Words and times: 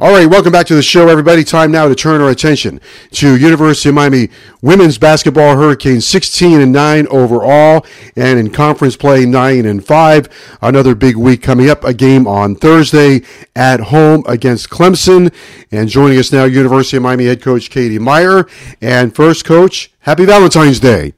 All 0.00 0.10
right, 0.10 0.26
welcome 0.26 0.50
back 0.50 0.66
to 0.66 0.74
the 0.74 0.82
show, 0.82 1.08
everybody. 1.08 1.44
Time 1.44 1.70
now 1.70 1.86
to 1.86 1.94
turn 1.94 2.20
our 2.20 2.28
attention 2.28 2.80
to 3.12 3.36
University 3.36 3.90
of 3.90 3.94
Miami 3.94 4.28
women's 4.60 4.98
basketball 4.98 5.56
Hurricanes, 5.56 6.04
16 6.04 6.60
and 6.60 6.72
9 6.72 7.06
overall, 7.12 7.86
and 8.16 8.40
in 8.40 8.50
conference 8.50 8.96
play, 8.96 9.24
9 9.24 9.64
and 9.64 9.86
5. 9.86 10.58
Another 10.60 10.96
big 10.96 11.14
week 11.14 11.42
coming 11.42 11.70
up. 11.70 11.84
A 11.84 11.94
game 11.94 12.26
on 12.26 12.56
Thursday 12.56 13.22
at 13.54 13.78
home 13.78 14.24
against 14.26 14.68
Clemson. 14.68 15.32
And 15.70 15.88
joining 15.88 16.18
us 16.18 16.32
now, 16.32 16.42
University 16.42 16.96
of 16.96 17.04
Miami 17.04 17.26
head 17.26 17.40
coach 17.40 17.70
Katie 17.70 18.00
Meier. 18.00 18.48
And 18.80 19.14
first, 19.14 19.44
coach, 19.44 19.92
happy 20.00 20.24
Valentine's 20.24 20.80
Day. 20.80 21.12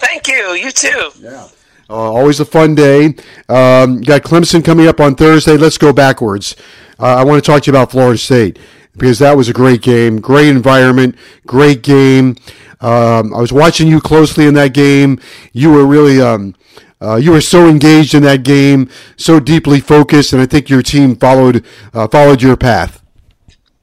Thank 0.00 0.28
you. 0.28 0.52
You 0.52 0.70
too. 0.70 1.12
Yeah. 1.18 1.48
Uh, 1.88 1.94
always 1.94 2.38
a 2.40 2.44
fun 2.44 2.74
day. 2.74 3.14
Um, 3.48 4.02
got 4.02 4.22
Clemson 4.22 4.62
coming 4.62 4.86
up 4.86 5.00
on 5.00 5.14
Thursday. 5.14 5.56
Let's 5.56 5.78
go 5.78 5.94
backwards. 5.94 6.54
Uh, 6.98 7.16
I 7.16 7.24
want 7.24 7.42
to 7.42 7.46
talk 7.48 7.62
to 7.62 7.70
you 7.70 7.76
about 7.76 7.90
Florida 7.90 8.18
State 8.18 8.58
because 8.92 9.18
that 9.20 9.36
was 9.36 9.48
a 9.48 9.52
great 9.52 9.82
game, 9.82 10.20
great 10.20 10.48
environment, 10.48 11.16
great 11.46 11.82
game. 11.82 12.36
Um, 12.80 13.34
I 13.34 13.40
was 13.40 13.52
watching 13.52 13.88
you 13.88 14.00
closely 14.00 14.46
in 14.46 14.54
that 14.54 14.74
game. 14.74 15.20
You 15.52 15.70
were 15.70 15.86
really, 15.86 16.20
um, 16.20 16.54
uh, 17.00 17.16
you 17.16 17.30
were 17.30 17.40
so 17.40 17.68
engaged 17.68 18.14
in 18.14 18.22
that 18.24 18.42
game, 18.42 18.90
so 19.16 19.38
deeply 19.40 19.80
focused, 19.80 20.32
and 20.32 20.42
I 20.42 20.46
think 20.46 20.68
your 20.68 20.82
team 20.82 21.16
followed 21.16 21.64
uh, 21.94 22.08
followed 22.08 22.42
your 22.42 22.56
path. 22.56 23.02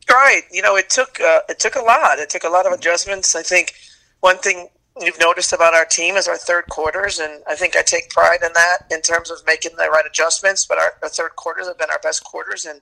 Right. 0.09 0.43
You 0.51 0.61
know, 0.61 0.75
it 0.75 0.89
took 0.89 1.19
uh, 1.21 1.39
it 1.49 1.59
took 1.59 1.75
a 1.75 1.81
lot. 1.81 2.19
It 2.19 2.29
took 2.29 2.43
a 2.43 2.49
lot 2.49 2.65
of 2.65 2.73
adjustments. 2.73 3.35
I 3.35 3.41
think 3.41 3.73
one 4.19 4.37
thing 4.37 4.67
you've 4.99 5.19
noticed 5.19 5.51
about 5.51 5.73
our 5.73 5.85
team 5.85 6.15
is 6.15 6.27
our 6.27 6.37
third 6.37 6.67
quarters, 6.69 7.19
and 7.19 7.41
I 7.47 7.55
think 7.55 7.75
I 7.75 7.81
take 7.81 8.09
pride 8.09 8.39
in 8.43 8.53
that 8.53 8.79
in 8.91 9.01
terms 9.01 9.31
of 9.31 9.39
making 9.45 9.75
the 9.77 9.89
right 9.89 10.05
adjustments. 10.05 10.65
But 10.65 10.77
our, 10.77 10.93
our 11.01 11.09
third 11.09 11.35
quarters 11.35 11.67
have 11.67 11.77
been 11.77 11.89
our 11.89 11.99
best 11.99 12.23
quarters, 12.23 12.65
and 12.65 12.79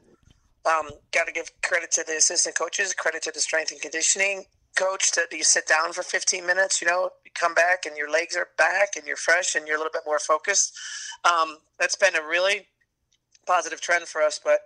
um, 0.65 0.89
got 1.11 1.27
to 1.27 1.33
give 1.33 1.51
credit 1.61 1.91
to 1.91 2.03
the 2.05 2.17
assistant 2.17 2.55
coaches, 2.55 2.93
credit 2.93 3.23
to 3.23 3.31
the 3.31 3.39
strength 3.39 3.71
and 3.71 3.81
conditioning 3.81 4.45
coach 4.77 5.11
that 5.11 5.31
you 5.31 5.43
sit 5.43 5.67
down 5.67 5.93
for 5.93 6.03
15 6.03 6.45
minutes, 6.45 6.81
you 6.81 6.87
know, 6.87 7.11
you 7.23 7.31
come 7.33 7.53
back 7.53 7.85
and 7.85 7.95
your 7.97 8.09
legs 8.09 8.35
are 8.35 8.47
back 8.57 8.95
and 8.95 9.05
you're 9.05 9.15
fresh 9.15 9.55
and 9.55 9.67
you're 9.67 9.75
a 9.75 9.79
little 9.79 9.93
bit 9.93 10.03
more 10.05 10.19
focused. 10.19 10.75
Um, 11.23 11.57
that's 11.79 11.95
been 11.95 12.15
a 12.15 12.27
really 12.27 12.67
positive 13.45 13.81
trend 13.81 14.07
for 14.07 14.21
us. 14.21 14.39
But 14.43 14.59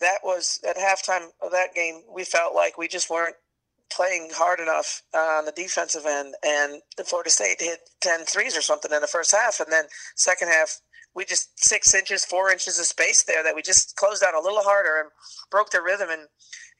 that 0.00 0.18
was 0.24 0.60
at 0.68 0.76
halftime 0.76 1.28
of 1.40 1.52
that 1.52 1.74
game, 1.74 2.02
we 2.12 2.24
felt 2.24 2.54
like 2.54 2.76
we 2.76 2.88
just 2.88 3.10
weren't 3.10 3.36
playing 3.92 4.30
hard 4.32 4.58
enough 4.58 5.02
on 5.14 5.44
the 5.44 5.52
defensive 5.52 6.04
end. 6.06 6.34
And 6.44 6.82
Florida 7.04 7.30
State 7.30 7.60
hit 7.60 7.88
10 8.00 8.24
threes 8.24 8.56
or 8.56 8.62
something 8.62 8.90
in 8.92 9.00
the 9.00 9.06
first 9.06 9.30
half. 9.30 9.60
And 9.60 9.72
then 9.72 9.84
second 10.16 10.48
half, 10.48 10.80
we 11.14 11.24
just 11.24 11.62
six 11.62 11.94
inches, 11.94 12.24
four 12.24 12.50
inches 12.50 12.78
of 12.78 12.86
space 12.86 13.22
there 13.22 13.42
that 13.42 13.54
we 13.54 13.62
just 13.62 13.96
closed 13.96 14.24
out 14.24 14.34
a 14.34 14.40
little 14.40 14.62
harder 14.62 15.00
and 15.00 15.10
broke 15.50 15.70
the 15.70 15.80
rhythm 15.80 16.10
and 16.10 16.22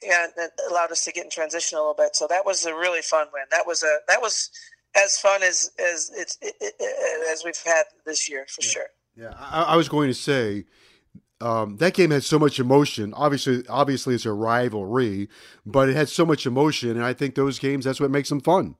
yeah, 0.02 0.26
that 0.36 0.50
allowed 0.70 0.92
us 0.92 1.04
to 1.04 1.12
get 1.12 1.24
in 1.24 1.30
transition 1.30 1.78
a 1.78 1.80
little 1.80 1.94
bit. 1.94 2.16
So 2.16 2.26
that 2.28 2.44
was 2.44 2.64
a 2.66 2.74
really 2.74 3.00
fun 3.00 3.28
win. 3.32 3.44
That 3.50 3.66
was 3.66 3.82
a 3.82 3.98
that 4.08 4.20
was 4.20 4.50
as 4.96 5.18
fun 5.18 5.42
as 5.42 5.70
as 5.78 6.10
it's 6.16 6.38
it, 6.42 6.54
it, 6.60 7.28
as 7.30 7.44
we've 7.44 7.60
had 7.64 7.84
this 8.04 8.28
year 8.28 8.46
for 8.48 8.62
yeah. 8.62 8.70
sure. 8.70 8.86
Yeah, 9.16 9.34
I, 9.38 9.62
I, 9.62 9.76
was 9.76 9.88
going 9.88 10.08
to 10.08 10.14
say. 10.14 10.64
Um, 11.40 11.76
that 11.76 11.94
game 11.94 12.10
had 12.10 12.24
so 12.24 12.38
much 12.38 12.58
emotion. 12.58 13.12
Obviously, 13.14 13.64
obviously, 13.68 14.14
it's 14.14 14.24
a 14.24 14.32
rivalry, 14.32 15.28
but 15.66 15.88
it 15.88 15.94
had 15.94 16.08
so 16.08 16.24
much 16.24 16.46
emotion, 16.46 16.90
and 16.90 17.04
I 17.04 17.12
think 17.12 17.34
those 17.34 17.58
games 17.58 17.84
that's 17.84 18.00
what 18.00 18.10
makes 18.10 18.28
them 18.28 18.40
fun. 18.40 18.76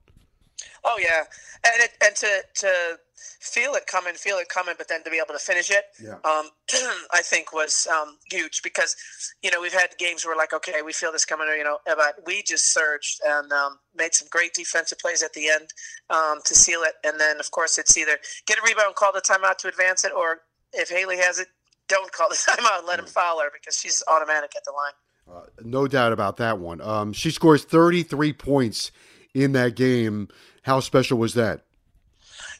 Oh 0.82 0.98
yeah, 0.98 1.24
and 1.64 1.82
it, 1.82 1.90
and 2.02 2.16
to 2.16 2.42
to 2.54 2.98
feel 3.44 3.74
it 3.74 3.86
coming, 3.86 4.14
feel 4.14 4.38
it 4.38 4.48
coming, 4.48 4.74
but 4.78 4.88
then 4.88 5.04
to 5.04 5.10
be 5.10 5.18
able 5.18 5.34
to 5.34 5.38
finish 5.38 5.70
it, 5.70 5.84
yeah. 6.02 6.14
um, 6.24 6.48
I 7.12 7.20
think 7.22 7.52
was 7.52 7.86
um, 7.86 8.16
huge 8.30 8.62
because, 8.62 8.96
you 9.42 9.50
know, 9.50 9.60
we've 9.60 9.72
had 9.72 9.90
games 9.98 10.24
where 10.24 10.34
like, 10.34 10.54
okay, 10.54 10.80
we 10.82 10.92
feel 10.92 11.12
this 11.12 11.26
coming, 11.26 11.46
you 11.56 11.62
know, 11.62 11.78
but 11.84 12.16
we 12.26 12.42
just 12.42 12.72
surged 12.72 13.20
and 13.24 13.52
um, 13.52 13.78
made 13.94 14.14
some 14.14 14.28
great 14.30 14.54
defensive 14.54 14.98
plays 14.98 15.22
at 15.22 15.34
the 15.34 15.48
end 15.48 15.68
um, 16.08 16.40
to 16.46 16.54
seal 16.54 16.80
it. 16.82 16.94
And 17.04 17.20
then, 17.20 17.38
of 17.38 17.50
course, 17.50 17.76
it's 17.76 17.96
either 17.98 18.18
get 18.46 18.58
a 18.58 18.62
rebound, 18.64 18.94
call 18.94 19.12
the 19.12 19.20
timeout 19.20 19.58
to 19.58 19.68
advance 19.68 20.04
it, 20.04 20.12
or 20.16 20.40
if 20.72 20.88
Haley 20.88 21.18
has 21.18 21.38
it, 21.38 21.48
don't 21.86 22.10
call 22.12 22.30
the 22.30 22.34
timeout 22.50 22.78
and 22.78 22.86
let 22.86 22.98
him 22.98 23.06
foul 23.06 23.40
her 23.40 23.50
because 23.52 23.76
she's 23.76 24.02
automatic 24.08 24.52
at 24.56 24.64
the 24.64 24.72
line. 24.72 25.38
Uh, 25.38 25.46
no 25.62 25.86
doubt 25.86 26.12
about 26.12 26.38
that 26.38 26.58
one. 26.58 26.80
Um, 26.80 27.12
she 27.12 27.30
scores 27.30 27.64
33 27.64 28.32
points 28.32 28.90
in 29.34 29.52
that 29.52 29.74
game. 29.74 30.28
How 30.62 30.80
special 30.80 31.18
was 31.18 31.34
that? 31.34 31.64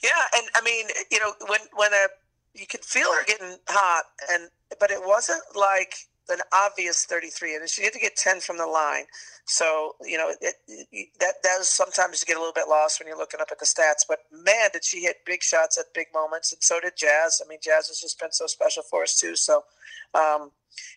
Yeah, 0.04 0.10
and 0.36 0.46
I 0.54 0.60
mean, 0.60 0.86
you 1.10 1.18
know, 1.18 1.32
when 1.48 1.60
when 1.74 1.92
a 1.94 2.08
you 2.54 2.66
could 2.66 2.84
feel 2.84 3.10
her 3.12 3.24
getting 3.24 3.56
hot, 3.68 4.04
and 4.30 4.50
but 4.78 4.90
it 4.90 5.00
wasn't 5.02 5.42
like 5.56 5.94
an 6.28 6.40
obvious 6.52 7.04
33, 7.04 7.56
and 7.56 7.68
she 7.68 7.84
had 7.84 7.92
to 7.94 7.98
get 7.98 8.16
10 8.16 8.40
from 8.40 8.58
the 8.58 8.66
line. 8.66 9.04
So 9.46 9.96
you 10.02 10.18
know 10.18 10.30
it, 10.40 10.54
it, 10.68 11.08
that 11.20 11.42
does 11.42 11.68
sometimes 11.68 12.20
you 12.20 12.26
get 12.26 12.36
a 12.36 12.40
little 12.40 12.52
bit 12.54 12.68
lost 12.68 13.00
when 13.00 13.06
you're 13.06 13.16
looking 13.16 13.40
up 13.40 13.48
at 13.50 13.58
the 13.58 13.64
stats. 13.64 14.04
But 14.06 14.20
man, 14.30 14.68
did 14.74 14.84
she 14.84 15.00
hit 15.00 15.24
big 15.24 15.42
shots 15.42 15.78
at 15.78 15.86
big 15.94 16.08
moments, 16.12 16.52
and 16.52 16.62
so 16.62 16.80
did 16.80 16.92
Jazz. 16.96 17.40
I 17.44 17.48
mean, 17.48 17.58
Jazz 17.62 17.88
has 17.88 17.98
just 18.00 18.20
been 18.20 18.32
so 18.32 18.46
special 18.46 18.82
for 18.82 19.04
us 19.04 19.18
too. 19.18 19.36
So 19.36 19.64
um, 20.14 20.50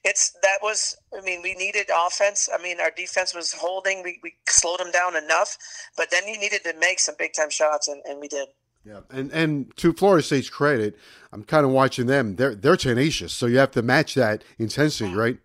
it's 0.04 0.32
that 0.42 0.60
was. 0.62 0.98
I 1.18 1.22
mean, 1.22 1.42
we 1.42 1.56
needed 1.56 1.88
offense. 1.96 2.50
I 2.54 2.62
mean, 2.62 2.80
our 2.82 2.92
defense 2.92 3.34
was 3.34 3.54
holding. 3.54 4.04
We, 4.04 4.20
we 4.22 4.34
slowed 4.50 4.80
them 4.80 4.92
down 4.92 5.16
enough, 5.16 5.58
but 5.96 6.12
then 6.12 6.28
you 6.28 6.38
needed 6.38 6.64
to 6.66 6.74
make 6.80 7.00
some 7.00 7.16
big 7.18 7.34
time 7.34 7.50
shots, 7.50 7.88
and, 7.88 8.02
and 8.06 8.20
we 8.20 8.28
did. 8.28 8.48
Yeah, 8.88 9.02
and 9.10 9.32
and 9.34 9.76
to 9.78 9.92
Florida 9.92 10.24
State's 10.24 10.50
credit, 10.50 10.98
I'm 11.34 11.44
kind 11.44 11.66
of 11.66 11.72
watching 11.72 12.06
them. 12.06 12.38
They're 12.38 12.56
they're 12.56 12.78
tenacious, 12.78 13.34
so 13.34 13.46
you 13.46 13.58
have 13.58 13.72
to 13.72 13.82
match 13.82 14.14
that 14.14 14.46
intensity, 14.58 15.14
right? 15.14 15.38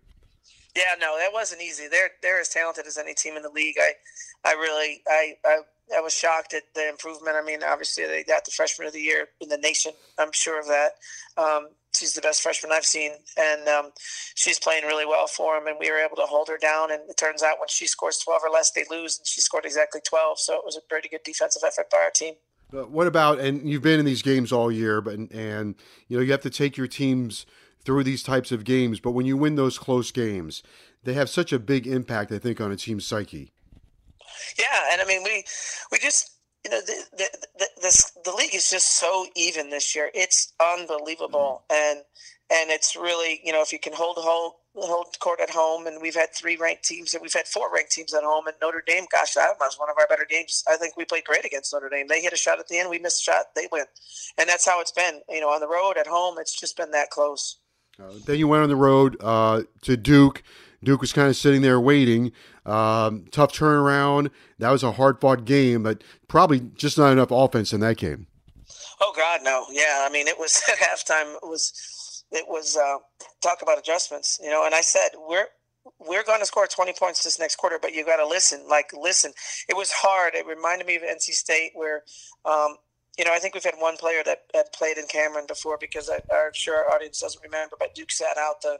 Yeah, 0.77 0.95
no, 0.97 1.17
that 1.19 1.33
wasn't 1.33 1.61
easy. 1.61 1.89
They're 1.89 2.11
they're 2.21 2.39
as 2.39 2.47
talented 2.47 2.87
as 2.87 2.97
any 2.97 3.13
team 3.13 3.35
in 3.35 3.43
the 3.43 3.49
league. 3.49 3.75
I 3.77 3.91
I 4.49 4.53
really 4.53 5.01
I 5.09 5.33
I, 5.43 5.57
I 5.97 5.99
was 5.99 6.13
shocked 6.13 6.53
at 6.53 6.63
the 6.73 6.87
improvement. 6.87 7.35
I 7.35 7.43
mean, 7.43 7.63
obviously 7.63 8.05
they 8.05 8.23
got 8.23 8.45
the 8.45 8.51
freshman 8.51 8.87
of 8.87 8.93
the 8.93 9.01
year 9.01 9.27
in 9.41 9.49
the 9.49 9.57
nation. 9.57 9.91
I'm 10.17 10.31
sure 10.31 10.57
of 10.57 10.67
that. 10.67 10.91
Um, 11.35 11.67
she's 11.93 12.13
the 12.13 12.21
best 12.21 12.41
freshman 12.41 12.71
I've 12.71 12.85
seen, 12.85 13.11
and 13.37 13.67
um, 13.67 13.91
she's 14.35 14.57
playing 14.57 14.85
really 14.85 15.05
well 15.05 15.27
for 15.27 15.59
them. 15.59 15.67
And 15.67 15.75
we 15.81 15.91
were 15.91 15.97
able 15.97 16.15
to 16.15 16.25
hold 16.25 16.47
her 16.47 16.57
down. 16.57 16.93
And 16.93 17.01
it 17.09 17.17
turns 17.17 17.43
out 17.43 17.59
when 17.59 17.67
she 17.67 17.87
scores 17.87 18.19
12 18.19 18.41
or 18.45 18.49
less, 18.49 18.71
they 18.71 18.85
lose, 18.89 19.17
and 19.17 19.27
she 19.27 19.41
scored 19.41 19.65
exactly 19.65 19.99
12. 20.07 20.39
So 20.39 20.55
it 20.55 20.63
was 20.65 20.77
a 20.77 20.81
pretty 20.89 21.09
good 21.09 21.23
defensive 21.25 21.63
effort 21.65 21.89
by 21.91 21.97
our 21.97 22.09
team. 22.09 22.35
But 22.73 22.89
what 22.89 23.05
about 23.05 23.39
and 23.39 23.69
you've 23.69 23.83
been 23.83 23.99
in 23.99 24.05
these 24.05 24.23
games 24.23 24.51
all 24.51 24.71
year, 24.71 24.99
but 24.99 25.13
and 25.13 25.75
you 26.07 26.17
know 26.17 26.23
you 26.23 26.31
have 26.31 26.41
to 26.41 26.49
take 26.49 26.75
your 26.75 26.87
teams 26.87 27.45
through 27.85 28.03
these 28.03 28.23
types 28.23 28.51
of 28.51 28.63
games. 28.63 28.99
But 28.99 29.11
when 29.11 29.27
you 29.27 29.37
win 29.37 29.53
those 29.53 29.77
close 29.77 30.09
games, 30.11 30.63
they 31.03 31.13
have 31.13 31.29
such 31.29 31.53
a 31.53 31.59
big 31.59 31.85
impact, 31.85 32.31
I 32.31 32.39
think, 32.39 32.59
on 32.59 32.71
a 32.71 32.75
team's 32.75 33.05
psyche. 33.05 33.51
Yeah, 34.57 34.91
and 34.91 34.99
I 34.99 35.05
mean 35.05 35.21
we 35.21 35.43
we 35.91 35.99
just 35.99 36.31
you 36.65 36.71
know 36.71 36.81
the 36.81 37.03
the 37.15 37.29
the, 37.59 37.67
this, 37.83 38.11
the 38.25 38.31
league 38.31 38.55
is 38.55 38.71
just 38.71 38.97
so 38.97 39.27
even 39.35 39.69
this 39.69 39.95
year. 39.95 40.09
It's 40.15 40.51
unbelievable, 40.59 41.65
mm-hmm. 41.69 41.99
and 41.99 42.03
and 42.49 42.71
it's 42.71 42.95
really 42.95 43.39
you 43.43 43.53
know 43.53 43.61
if 43.61 43.71
you 43.71 43.77
can 43.77 43.93
hold 43.93 44.17
hold 44.17 44.53
hold 44.75 45.17
court 45.19 45.39
at 45.39 45.49
home, 45.49 45.87
and 45.87 46.01
we've 46.01 46.15
had 46.15 46.33
three 46.33 46.57
ranked 46.57 46.83
teams, 46.83 47.13
and 47.13 47.21
we've 47.21 47.33
had 47.33 47.47
four 47.47 47.71
ranked 47.73 47.91
teams 47.91 48.13
at 48.13 48.23
home. 48.23 48.47
And 48.47 48.55
Notre 48.61 48.83
Dame, 48.85 49.05
gosh, 49.11 49.33
that 49.33 49.55
was 49.59 49.77
one 49.77 49.89
of 49.89 49.95
our 49.99 50.07
better 50.07 50.25
games. 50.27 50.63
I 50.69 50.77
think 50.77 50.97
we 50.97 51.05
played 51.05 51.25
great 51.25 51.45
against 51.45 51.73
Notre 51.73 51.89
Dame. 51.89 52.07
They 52.07 52.21
hit 52.21 52.33
a 52.33 52.37
shot 52.37 52.59
at 52.59 52.67
the 52.67 52.79
end, 52.79 52.89
we 52.89 52.99
missed 52.99 53.21
a 53.21 53.31
shot, 53.31 53.45
they 53.55 53.67
win, 53.71 53.85
and 54.37 54.49
that's 54.49 54.65
how 54.65 54.81
it's 54.81 54.91
been. 54.91 55.21
You 55.29 55.41
know, 55.41 55.49
on 55.49 55.61
the 55.61 55.67
road, 55.67 55.97
at 55.97 56.07
home, 56.07 56.37
it's 56.39 56.59
just 56.59 56.77
been 56.77 56.91
that 56.91 57.09
close. 57.09 57.57
Uh, 58.01 58.13
then 58.25 58.39
you 58.39 58.47
went 58.47 58.63
on 58.63 58.69
the 58.69 58.75
road 58.75 59.17
uh, 59.21 59.63
to 59.81 59.95
Duke. 59.95 60.43
Duke 60.83 61.01
was 61.01 61.13
kind 61.13 61.29
of 61.29 61.35
sitting 61.35 61.61
there 61.61 61.79
waiting. 61.79 62.31
Um, 62.65 63.25
tough 63.31 63.53
turnaround. 63.53 64.31
That 64.59 64.71
was 64.71 64.83
a 64.83 64.93
hard 64.93 65.21
fought 65.21 65.45
game, 65.45 65.83
but 65.83 66.03
probably 66.27 66.59
just 66.59 66.97
not 66.97 67.11
enough 67.11 67.31
offense 67.31 67.73
in 67.73 67.79
that 67.81 67.97
game. 67.97 68.27
Oh 69.01 69.13
God, 69.15 69.41
no. 69.43 69.65
Yeah, 69.69 70.05
I 70.07 70.09
mean, 70.11 70.27
it 70.27 70.39
was 70.39 70.61
at 70.69 70.77
halftime. 70.77 71.35
It 71.35 71.47
was 71.47 71.73
it 72.33 72.45
was 72.49 72.75
uh, 72.75 72.97
talk 73.41 73.61
about 73.61 73.77
adjustments, 73.77 74.39
you 74.43 74.49
know. 74.49 74.65
And 74.65 74.75
I 74.75 74.81
said 74.81 75.09
we're 75.15 75.47
we're 75.99 76.23
going 76.23 76.39
to 76.39 76.45
score 76.45 76.67
20 76.67 76.93
points 76.93 77.23
this 77.23 77.39
next 77.39 77.57
quarter, 77.57 77.77
but 77.81 77.93
you 77.93 78.05
got 78.05 78.17
to 78.17 78.27
listen. 78.27 78.65
Like, 78.69 78.91
listen. 78.93 79.33
It 79.69 79.75
was 79.75 79.91
hard. 79.91 80.33
It 80.33 80.45
reminded 80.47 80.87
me 80.87 80.95
of 80.95 81.01
NC 81.01 81.31
State, 81.31 81.71
where, 81.73 82.03
um, 82.45 82.77
you 83.17 83.25
know, 83.25 83.33
I 83.33 83.39
think 83.39 83.53
we've 83.53 83.63
had 83.63 83.75
one 83.77 83.97
player 83.97 84.23
that, 84.25 84.43
that 84.53 84.73
played 84.73 84.97
in 84.97 85.07
Cameron 85.07 85.45
before 85.47 85.77
because 85.77 86.09
I, 86.09 86.15
I'm 86.33 86.53
sure 86.53 86.77
our 86.77 86.95
audience 86.95 87.19
doesn't 87.19 87.43
remember, 87.43 87.75
but 87.77 87.93
Duke 87.95 88.11
sat 88.11 88.37
out 88.37 88.61
the 88.61 88.79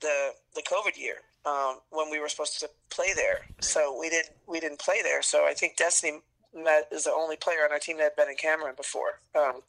the 0.00 0.32
the 0.54 0.62
COVID 0.62 0.98
year 0.98 1.16
um, 1.46 1.78
when 1.88 2.10
we 2.10 2.20
were 2.20 2.28
supposed 2.28 2.60
to 2.60 2.68
play 2.90 3.14
there. 3.14 3.46
So 3.60 3.96
we 3.98 4.10
didn't 4.10 4.30
we 4.46 4.60
didn't 4.60 4.78
play 4.78 5.00
there. 5.02 5.22
So 5.22 5.46
I 5.46 5.54
think 5.54 5.76
Destiny 5.76 6.20
is 6.92 7.04
the 7.04 7.12
only 7.12 7.36
player 7.36 7.64
on 7.64 7.72
our 7.72 7.78
team 7.78 7.98
that 7.98 8.04
had 8.04 8.16
been 8.16 8.28
in 8.28 8.36
Cameron 8.36 8.74
before. 8.76 9.20
Um, 9.34 9.60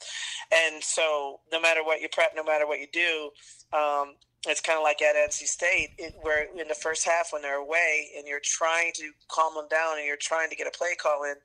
and 0.51 0.83
so 0.83 1.39
no 1.51 1.59
matter 1.59 1.83
what 1.83 2.01
you 2.01 2.09
prep, 2.09 2.31
no 2.35 2.43
matter 2.43 2.67
what 2.67 2.79
you 2.79 2.87
do, 2.91 3.29
um, 3.77 4.15
it's 4.45 4.61
kind 4.61 4.77
of 4.77 4.83
like 4.83 5.01
at 5.01 5.15
NC 5.15 5.45
State, 5.45 5.89
it, 5.97 6.15
where 6.21 6.45
in 6.45 6.67
the 6.67 6.75
first 6.75 7.05
half 7.05 7.33
when 7.33 7.41
they're 7.41 7.59
away 7.59 8.09
and 8.17 8.27
you're 8.27 8.41
trying 8.43 8.91
to 8.95 9.11
calm 9.29 9.55
them 9.55 9.67
down 9.69 9.97
and 9.97 10.05
you're 10.05 10.15
trying 10.15 10.49
to 10.49 10.55
get 10.55 10.67
a 10.67 10.77
play 10.77 10.95
call 10.95 11.23
in, 11.23 11.35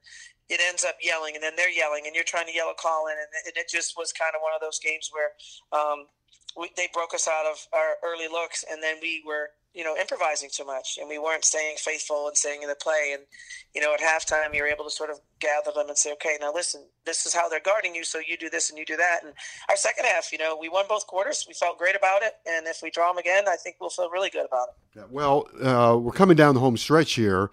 it 0.48 0.60
ends 0.68 0.84
up 0.84 0.96
yelling 1.02 1.34
and 1.34 1.42
then 1.42 1.54
they're 1.56 1.72
yelling 1.72 2.04
and 2.06 2.14
you're 2.14 2.24
trying 2.24 2.46
to 2.46 2.54
yell 2.54 2.70
a 2.70 2.74
call 2.74 3.06
in, 3.06 3.14
and, 3.14 3.28
and 3.46 3.56
it 3.56 3.68
just 3.68 3.96
was 3.96 4.12
kind 4.12 4.32
of 4.34 4.42
one 4.42 4.52
of 4.54 4.60
those 4.60 4.78
games 4.78 5.10
where 5.12 5.32
um, 5.72 6.06
we, 6.56 6.70
they 6.76 6.88
broke 6.92 7.14
us 7.14 7.28
out 7.28 7.46
of 7.46 7.66
our 7.72 7.96
early 8.04 8.28
looks 8.28 8.64
and 8.70 8.82
then 8.82 8.96
we 9.00 9.22
were 9.26 9.50
you 9.74 9.84
know, 9.84 9.96
improvising 9.96 10.50
too 10.52 10.66
much, 10.66 10.98
and 11.00 11.08
we 11.08 11.18
weren't 11.18 11.44
staying 11.44 11.76
faithful 11.78 12.28
and 12.28 12.36
staying 12.36 12.62
in 12.62 12.68
the 12.68 12.74
play. 12.74 13.12
And 13.14 13.22
you 13.74 13.80
know, 13.80 13.94
at 13.94 14.00
halftime, 14.00 14.54
you're 14.54 14.66
able 14.66 14.84
to 14.84 14.90
sort 14.90 15.08
of 15.08 15.18
gather 15.40 15.72
them 15.74 15.88
and 15.88 15.96
say, 15.96 16.12
"Okay, 16.12 16.36
now 16.40 16.52
listen, 16.52 16.84
this 17.06 17.24
is 17.24 17.32
how 17.32 17.48
they're 17.48 17.60
guarding 17.60 17.94
you, 17.94 18.04
so 18.04 18.18
you 18.18 18.36
do 18.36 18.50
this 18.50 18.68
and 18.68 18.78
you 18.78 18.84
do 18.84 18.96
that." 18.96 19.20
And 19.24 19.32
our 19.70 19.76
second 19.76 20.04
half, 20.04 20.30
you 20.30 20.38
know, 20.38 20.56
we 20.60 20.68
won 20.68 20.84
both 20.88 21.06
quarters. 21.06 21.46
We 21.48 21.54
felt 21.54 21.78
great 21.78 21.96
about 21.96 22.22
it, 22.22 22.34
and 22.46 22.66
if 22.66 22.80
we 22.82 22.90
draw 22.90 23.08
them 23.08 23.18
again, 23.18 23.44
I 23.48 23.56
think 23.56 23.76
we'll 23.80 23.90
feel 23.90 24.10
really 24.10 24.30
good 24.30 24.44
about 24.44 24.68
it. 24.68 24.98
Yeah, 24.98 25.04
well, 25.10 25.48
uh, 25.62 25.96
we're 25.96 26.12
coming 26.12 26.36
down 26.36 26.54
the 26.54 26.60
home 26.60 26.76
stretch 26.76 27.14
here, 27.14 27.50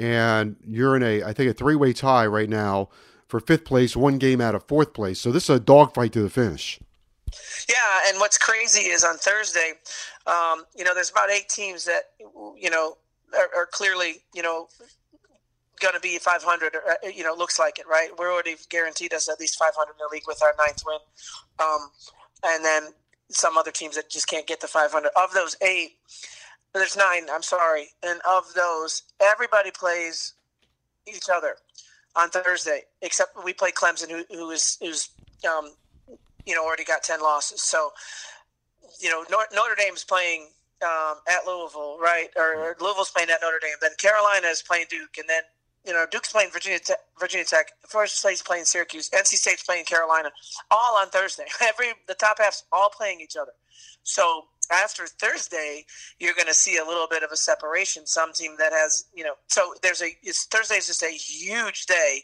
and 0.00 0.56
you're 0.66 0.96
in 0.96 1.02
a, 1.02 1.22
I 1.22 1.34
think, 1.34 1.50
a 1.50 1.52
three-way 1.52 1.92
tie 1.92 2.26
right 2.26 2.48
now 2.48 2.88
for 3.28 3.38
fifth 3.38 3.66
place, 3.66 3.94
one 3.94 4.16
game 4.16 4.40
out 4.40 4.54
of 4.54 4.64
fourth 4.64 4.94
place. 4.94 5.20
So 5.20 5.30
this 5.30 5.44
is 5.44 5.56
a 5.56 5.60
dogfight 5.60 6.12
to 6.14 6.22
the 6.22 6.30
finish. 6.30 6.80
Yeah, 7.68 8.08
and 8.08 8.18
what's 8.18 8.38
crazy 8.38 8.88
is 8.88 9.04
on 9.04 9.18
Thursday, 9.18 9.74
um, 10.26 10.64
you 10.74 10.84
know, 10.84 10.94
there's 10.94 11.10
about 11.10 11.30
eight 11.30 11.48
teams 11.48 11.84
that 11.84 12.04
you 12.58 12.70
know 12.70 12.96
are, 13.38 13.60
are 13.62 13.66
clearly 13.66 14.22
you 14.34 14.42
know 14.42 14.68
going 15.80 15.94
to 15.94 16.00
be 16.00 16.18
500. 16.18 16.74
Or, 16.74 16.80
uh, 16.90 17.08
you 17.08 17.22
know, 17.22 17.34
looks 17.34 17.58
like 17.58 17.78
it, 17.78 17.86
right? 17.86 18.08
We're 18.18 18.32
already 18.32 18.56
guaranteed 18.70 19.14
us 19.14 19.28
at 19.28 19.38
least 19.38 19.58
500 19.58 19.90
in 19.90 19.96
the 19.98 20.08
league 20.12 20.24
with 20.26 20.42
our 20.42 20.54
ninth 20.58 20.82
win, 20.86 20.98
um, 21.60 21.90
and 22.42 22.64
then 22.64 22.88
some 23.28 23.56
other 23.56 23.70
teams 23.70 23.94
that 23.94 24.10
just 24.10 24.26
can't 24.26 24.46
get 24.46 24.60
to 24.62 24.66
500. 24.66 25.10
Of 25.14 25.32
those 25.34 25.56
eight, 25.62 25.98
there's 26.74 26.96
nine. 26.96 27.26
I'm 27.32 27.42
sorry, 27.42 27.88
and 28.02 28.20
of 28.28 28.44
those, 28.54 29.02
everybody 29.20 29.70
plays 29.70 30.34
each 31.06 31.28
other 31.32 31.56
on 32.16 32.30
Thursday, 32.30 32.82
except 33.02 33.32
we 33.44 33.52
play 33.52 33.70
Clemson, 33.70 34.10
who, 34.10 34.24
who 34.34 34.50
is 34.50 34.78
who's 34.80 35.10
um, 35.48 35.72
you 36.46 36.54
know 36.54 36.64
already 36.64 36.84
got 36.84 37.02
10 37.02 37.20
losses. 37.20 37.62
So 37.62 37.90
you 39.00 39.08
know, 39.10 39.24
Notre 39.30 39.74
Dame's 39.76 40.04
playing 40.04 40.48
um, 40.84 41.16
at 41.28 41.46
Louisville, 41.46 41.98
right? 42.00 42.28
Or 42.36 42.76
Louisville's 42.80 43.10
playing 43.10 43.30
at 43.30 43.38
Notre 43.42 43.58
Dame. 43.60 43.76
Then 43.80 43.92
Carolina 43.98 44.46
is 44.48 44.62
playing 44.62 44.86
Duke, 44.90 45.16
and 45.18 45.28
then 45.28 45.42
you 45.86 45.92
know 45.92 46.06
Duke's 46.10 46.32
playing 46.32 46.50
Virginia 46.50 46.78
Tech. 46.78 46.98
Virginia 47.18 47.44
Tech. 47.44 47.72
First 47.88 48.18
State's 48.18 48.42
playing 48.42 48.64
Syracuse. 48.64 49.10
NC 49.10 49.36
State's 49.36 49.62
playing 49.62 49.84
Carolina. 49.84 50.30
All 50.70 50.96
on 50.98 51.08
Thursday. 51.08 51.46
Every 51.62 51.88
the 52.08 52.14
top 52.14 52.38
half's 52.38 52.64
all 52.72 52.90
playing 52.90 53.20
each 53.20 53.36
other. 53.36 53.52
So 54.02 54.44
after 54.70 55.06
Thursday, 55.06 55.84
you're 56.18 56.34
going 56.34 56.46
to 56.46 56.54
see 56.54 56.78
a 56.78 56.84
little 56.84 57.06
bit 57.08 57.22
of 57.22 57.30
a 57.32 57.36
separation. 57.36 58.06
Some 58.06 58.32
team 58.32 58.56
that 58.58 58.72
has 58.72 59.06
you 59.14 59.24
know. 59.24 59.34
So 59.48 59.74
there's 59.82 60.02
a. 60.02 60.08
It's 60.22 60.46
Thursday 60.46 60.76
is 60.76 60.86
just 60.86 61.02
a 61.02 61.10
huge 61.10 61.86
day 61.86 62.22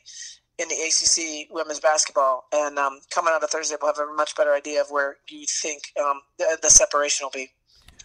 in 0.58 0.68
the 0.68 0.74
ACC 0.74 1.52
women's 1.54 1.80
basketball. 1.80 2.46
And 2.52 2.78
um, 2.78 3.00
coming 3.10 3.32
out 3.34 3.42
of 3.42 3.50
Thursday, 3.50 3.76
we'll 3.80 3.92
have 3.92 4.08
a 4.08 4.12
much 4.14 4.36
better 4.36 4.52
idea 4.54 4.80
of 4.80 4.88
where 4.90 5.16
you 5.28 5.44
think 5.46 5.92
um, 6.00 6.22
the, 6.38 6.58
the, 6.62 6.70
separation 6.70 7.26
will 7.26 7.30
be. 7.30 7.50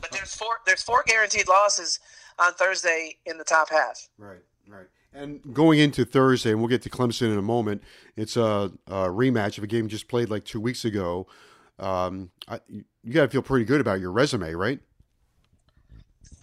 But 0.01 0.11
there's 0.11 0.35
four 0.35 0.59
there's 0.65 0.81
four 0.81 1.03
guaranteed 1.05 1.47
losses 1.47 1.99
on 2.39 2.53
Thursday 2.53 3.17
in 3.25 3.38
the 3.38 3.43
top 3.43 3.69
half. 3.69 4.09
Right, 4.17 4.41
right. 4.67 4.88
And 5.13 5.41
going 5.53 5.79
into 5.79 6.05
Thursday, 6.05 6.51
and 6.51 6.59
we'll 6.59 6.69
get 6.69 6.81
to 6.83 6.89
Clemson 6.89 7.31
in 7.31 7.38
a 7.38 7.43
moment. 7.43 7.83
It's 8.15 8.38
a, 8.38 8.71
a 8.88 9.07
rematch 9.07 9.57
of 9.57 9.63
a 9.63 9.67
game 9.67 9.89
just 9.89 10.07
played 10.07 10.29
like 10.29 10.45
two 10.45 10.61
weeks 10.61 10.85
ago. 10.85 11.27
Um, 11.77 12.31
I, 12.47 12.59
you 13.03 13.13
got 13.13 13.24
to 13.24 13.30
feel 13.30 13.42
pretty 13.42 13.65
good 13.65 13.81
about 13.81 14.00
your 14.00 14.12
resume, 14.12 14.53
right? 14.53 14.80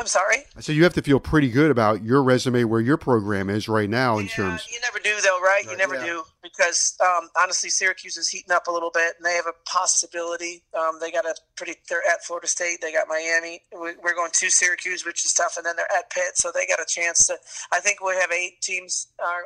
I'm 0.00 0.06
sorry. 0.06 0.44
I 0.56 0.60
said 0.60 0.76
you 0.76 0.84
have 0.84 0.94
to 0.94 1.02
feel 1.02 1.18
pretty 1.18 1.50
good 1.50 1.72
about 1.72 2.04
your 2.04 2.22
resume 2.22 2.62
where 2.64 2.80
your 2.80 2.96
program 2.96 3.50
is 3.50 3.68
right 3.68 3.90
now 3.90 4.18
in 4.18 4.26
yeah, 4.26 4.32
terms. 4.32 4.68
You 4.70 4.78
never 4.80 5.00
do 5.00 5.20
though, 5.22 5.40
right? 5.40 5.64
You 5.68 5.76
never 5.76 5.96
yeah. 5.96 6.04
do 6.04 6.22
because 6.40 6.96
um, 7.00 7.28
honestly, 7.40 7.68
Syracuse 7.68 8.16
is 8.16 8.28
heating 8.28 8.52
up 8.52 8.68
a 8.68 8.70
little 8.70 8.92
bit, 8.92 9.14
and 9.16 9.26
they 9.26 9.34
have 9.34 9.46
a 9.46 9.54
possibility. 9.68 10.62
Um, 10.78 10.98
they 11.00 11.10
got 11.10 11.24
a 11.24 11.34
pretty. 11.56 11.74
They're 11.88 12.02
at 12.08 12.22
Florida 12.24 12.46
State. 12.46 12.78
They 12.80 12.92
got 12.92 13.08
Miami. 13.08 13.62
We're 13.72 14.14
going 14.14 14.30
to 14.32 14.50
Syracuse, 14.50 15.04
which 15.04 15.24
is 15.24 15.32
tough, 15.32 15.56
and 15.56 15.66
then 15.66 15.74
they're 15.74 15.98
at 15.98 16.10
Pitt, 16.10 16.36
so 16.36 16.52
they 16.54 16.66
got 16.66 16.80
a 16.80 16.86
chance 16.86 17.26
to. 17.26 17.36
I 17.72 17.80
think 17.80 18.00
we 18.00 18.14
have 18.14 18.30
eight 18.30 18.60
teams 18.60 19.08
are 19.18 19.42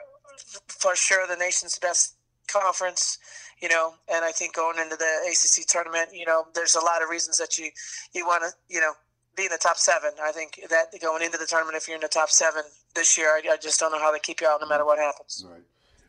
for 0.69 0.95
sure 0.95 1.27
the 1.27 1.37
nation's 1.37 1.79
best 1.79 2.17
conference 2.47 3.19
you 3.63 3.69
know, 3.69 3.95
and 4.13 4.25
I 4.25 4.33
think 4.33 4.55
going 4.55 4.79
into 4.79 4.97
the 4.97 5.31
ACC 5.31 5.67
tournament, 5.67 6.11
you 6.13 6.27
know, 6.27 6.47
there's 6.53 6.75
a 6.75 6.85
lot 6.85 7.01
of 7.01 7.09
reasons 7.09 7.39
that 7.39 7.59
you 7.59 7.71
you 8.13 8.27
want 8.27 8.43
to, 8.43 8.51
you 8.69 8.81
know, 8.81 8.93
be 9.37 9.45
in 9.45 9.51
the 9.51 9.59
top 9.59 9.77
seven. 9.77 10.11
I 10.23 10.33
think 10.33 10.61
that 10.69 10.87
going 11.01 11.23
into 11.23 11.39
the 11.39 11.47
tournament, 11.47 11.77
if 11.77 11.87
you're 11.87 11.95
in 11.95 12.03
the 12.03 12.09
top 12.09 12.31
seven 12.31 12.65
this 12.97 13.17
year, 13.17 13.29
I, 13.29 13.53
I 13.53 13.57
just 13.57 13.79
don't 13.79 13.93
know 13.93 14.01
how 14.01 14.13
they 14.13 14.19
keep 14.19 14.41
you 14.41 14.49
out 14.49 14.61
no 14.61 14.67
matter 14.67 14.85
what 14.85 14.99
happens. 14.99 15.47
Right. 15.49 15.63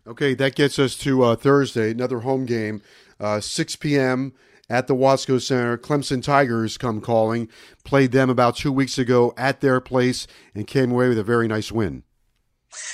Okay, 0.05 0.33
that 0.33 0.55
gets 0.55 0.79
us 0.79 0.97
to 0.97 1.23
uh, 1.23 1.35
Thursday, 1.35 1.91
another 1.91 2.21
home 2.21 2.45
game, 2.45 2.81
uh, 3.21 3.39
6 3.39 3.77
p.m. 3.77 4.33
at 4.69 4.87
the 4.87 4.95
Watsco 4.95 5.41
Center. 5.41 5.77
Clemson 5.77 6.21
Tigers 6.21 6.77
come 6.77 6.99
calling. 6.99 7.47
Played 7.85 8.11
them 8.11 8.29
about 8.29 8.57
two 8.57 8.73
weeks 8.73 8.97
ago 8.97 9.33
at 9.37 9.61
their 9.61 9.79
place 9.79 10.27
and 10.53 10.67
came 10.67 10.91
away 10.91 11.07
with 11.07 11.19
a 11.19 11.23
very 11.23 11.47
nice 11.47 11.71
win. 11.71 12.03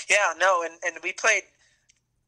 Yeah, 0.07 0.33
no, 0.37 0.61
and, 0.61 0.73
and 0.85 0.97
we 1.01 1.13
played– 1.13 1.43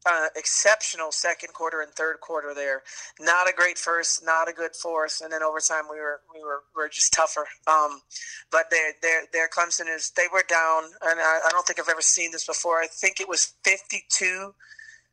uh, 0.06 0.26
exceptional 0.36 1.12
second 1.12 1.52
quarter 1.52 1.80
and 1.80 1.92
third 1.92 2.20
quarter 2.20 2.54
there. 2.54 2.82
Not 3.20 3.48
a 3.48 3.52
great 3.52 3.78
first, 3.78 4.24
not 4.24 4.48
a 4.48 4.52
good 4.52 4.74
fourth, 4.74 5.20
and 5.22 5.32
then 5.32 5.42
overtime 5.42 5.84
we 5.90 5.98
were 5.98 6.20
we 6.34 6.42
were, 6.42 6.62
we 6.74 6.82
were 6.82 6.88
just 6.88 7.12
tougher. 7.12 7.46
Um, 7.66 8.00
but 8.50 8.70
their 8.70 8.92
their 9.00 9.22
their 9.32 9.48
Clemson 9.48 9.94
is 9.94 10.10
they 10.16 10.26
were 10.32 10.44
down, 10.48 10.84
and 11.02 11.20
I, 11.20 11.40
I, 11.46 11.48
don't 11.50 11.66
think 11.66 11.78
I've 11.78 11.88
ever 11.88 12.00
seen 12.00 12.32
this 12.32 12.46
before. 12.46 12.78
I 12.78 12.86
think 12.86 13.20
it 13.20 13.28
was 13.28 13.54
fifty 13.64 14.04
two 14.08 14.54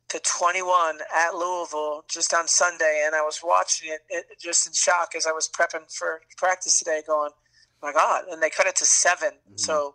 to 0.08 0.20
twenty 0.24 0.62
one 0.62 0.98
at 1.14 1.34
Louisville 1.34 2.04
just 2.08 2.34
on 2.34 2.48
Sunday, 2.48 3.04
and 3.06 3.14
I 3.14 3.22
was 3.22 3.40
watching 3.44 3.90
it, 3.90 4.00
it 4.08 4.26
just 4.40 4.66
in 4.66 4.72
shock 4.72 5.14
as 5.16 5.26
I 5.26 5.32
was 5.32 5.48
prepping 5.48 5.92
for 5.92 6.22
practice 6.36 6.78
today, 6.78 7.02
going, 7.06 7.30
"My 7.82 7.92
God!" 7.92 8.24
And 8.30 8.42
they 8.42 8.50
cut 8.50 8.66
it 8.66 8.76
to 8.76 8.84
7 8.84 9.28
mm-hmm. 9.28 9.56
So 9.56 9.94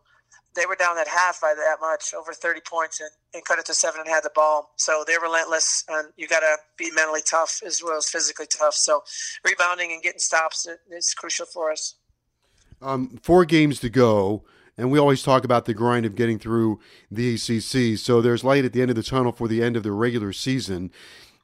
they 0.56 0.66
were 0.66 0.76
down 0.76 0.98
at 0.98 1.08
half 1.08 1.42
by 1.42 1.54
that 1.56 1.78
much, 1.82 2.14
over 2.14 2.34
30 2.34 2.62
points, 2.62 3.00
and, 3.00 3.10
and 3.34 3.44
cut 3.46 3.60
it 3.60 3.66
to 3.66 3.74
seven 3.74 4.02
and 4.02 4.10
had 4.10 4.24
the 4.24 4.32
ball. 4.34 4.72
So 4.78 5.04
they're 5.06 5.20
relentless, 5.20 5.84
and 5.90 6.10
you 6.18 6.28
got 6.28 6.40
to 6.40 6.58
be 6.78 6.92
mentally 6.92 7.22
tough 7.30 7.62
as 7.66 7.82
well 7.84 7.98
as 7.98 8.08
physically 8.08 8.48
tough. 8.48 8.74
So 8.74 9.04
rebounding 9.44 9.92
and 9.92 10.02
getting 10.02 10.20
stops 10.20 10.68
is 10.90 11.14
crucial 11.14 11.46
for 11.46 11.72
us. 11.72 11.96
Um, 12.82 13.20
four 13.22 13.46
games 13.46 13.80
to 13.82 13.90
go, 13.90 14.44
and 14.78 14.92
we 14.92 15.00
always 15.00 15.24
talk 15.24 15.44
about 15.44 15.66
the 15.66 15.74
grind 15.74 16.06
of 16.06 16.16
getting 16.16 16.40
through 16.40 16.80
the 17.12 17.36
ACC. 17.36 17.98
So 17.98 18.22
there's 18.22 18.44
light 18.44 18.66
at 18.66 18.74
the 18.74 18.82
end 18.82 18.92
of 18.92 18.96
the 18.96 19.04
tunnel 19.04 19.32
for 19.32 19.48
the 19.48 19.64
end 19.64 19.78
of 19.78 19.84
the 19.84 19.92
regular 19.92 20.34
season. 20.34 20.92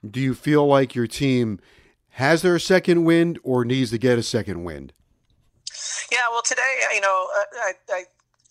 Do 0.10 0.20
you 0.20 0.34
feel 0.34 0.66
like 0.66 0.96
your 0.96 1.08
team 1.08 1.60
has 2.16 2.42
their 2.42 2.60
second 2.60 3.06
wind 3.06 3.40
or 3.44 3.64
needs 3.64 3.92
to 3.92 3.98
get 3.98 4.18
a 4.18 4.24
second 4.24 4.64
wind? 4.64 4.94
Yeah, 6.12 6.28
well, 6.30 6.42
today, 6.42 6.82
you 6.94 7.00
know, 7.00 7.28
I, 7.64 7.74
I 7.90 8.04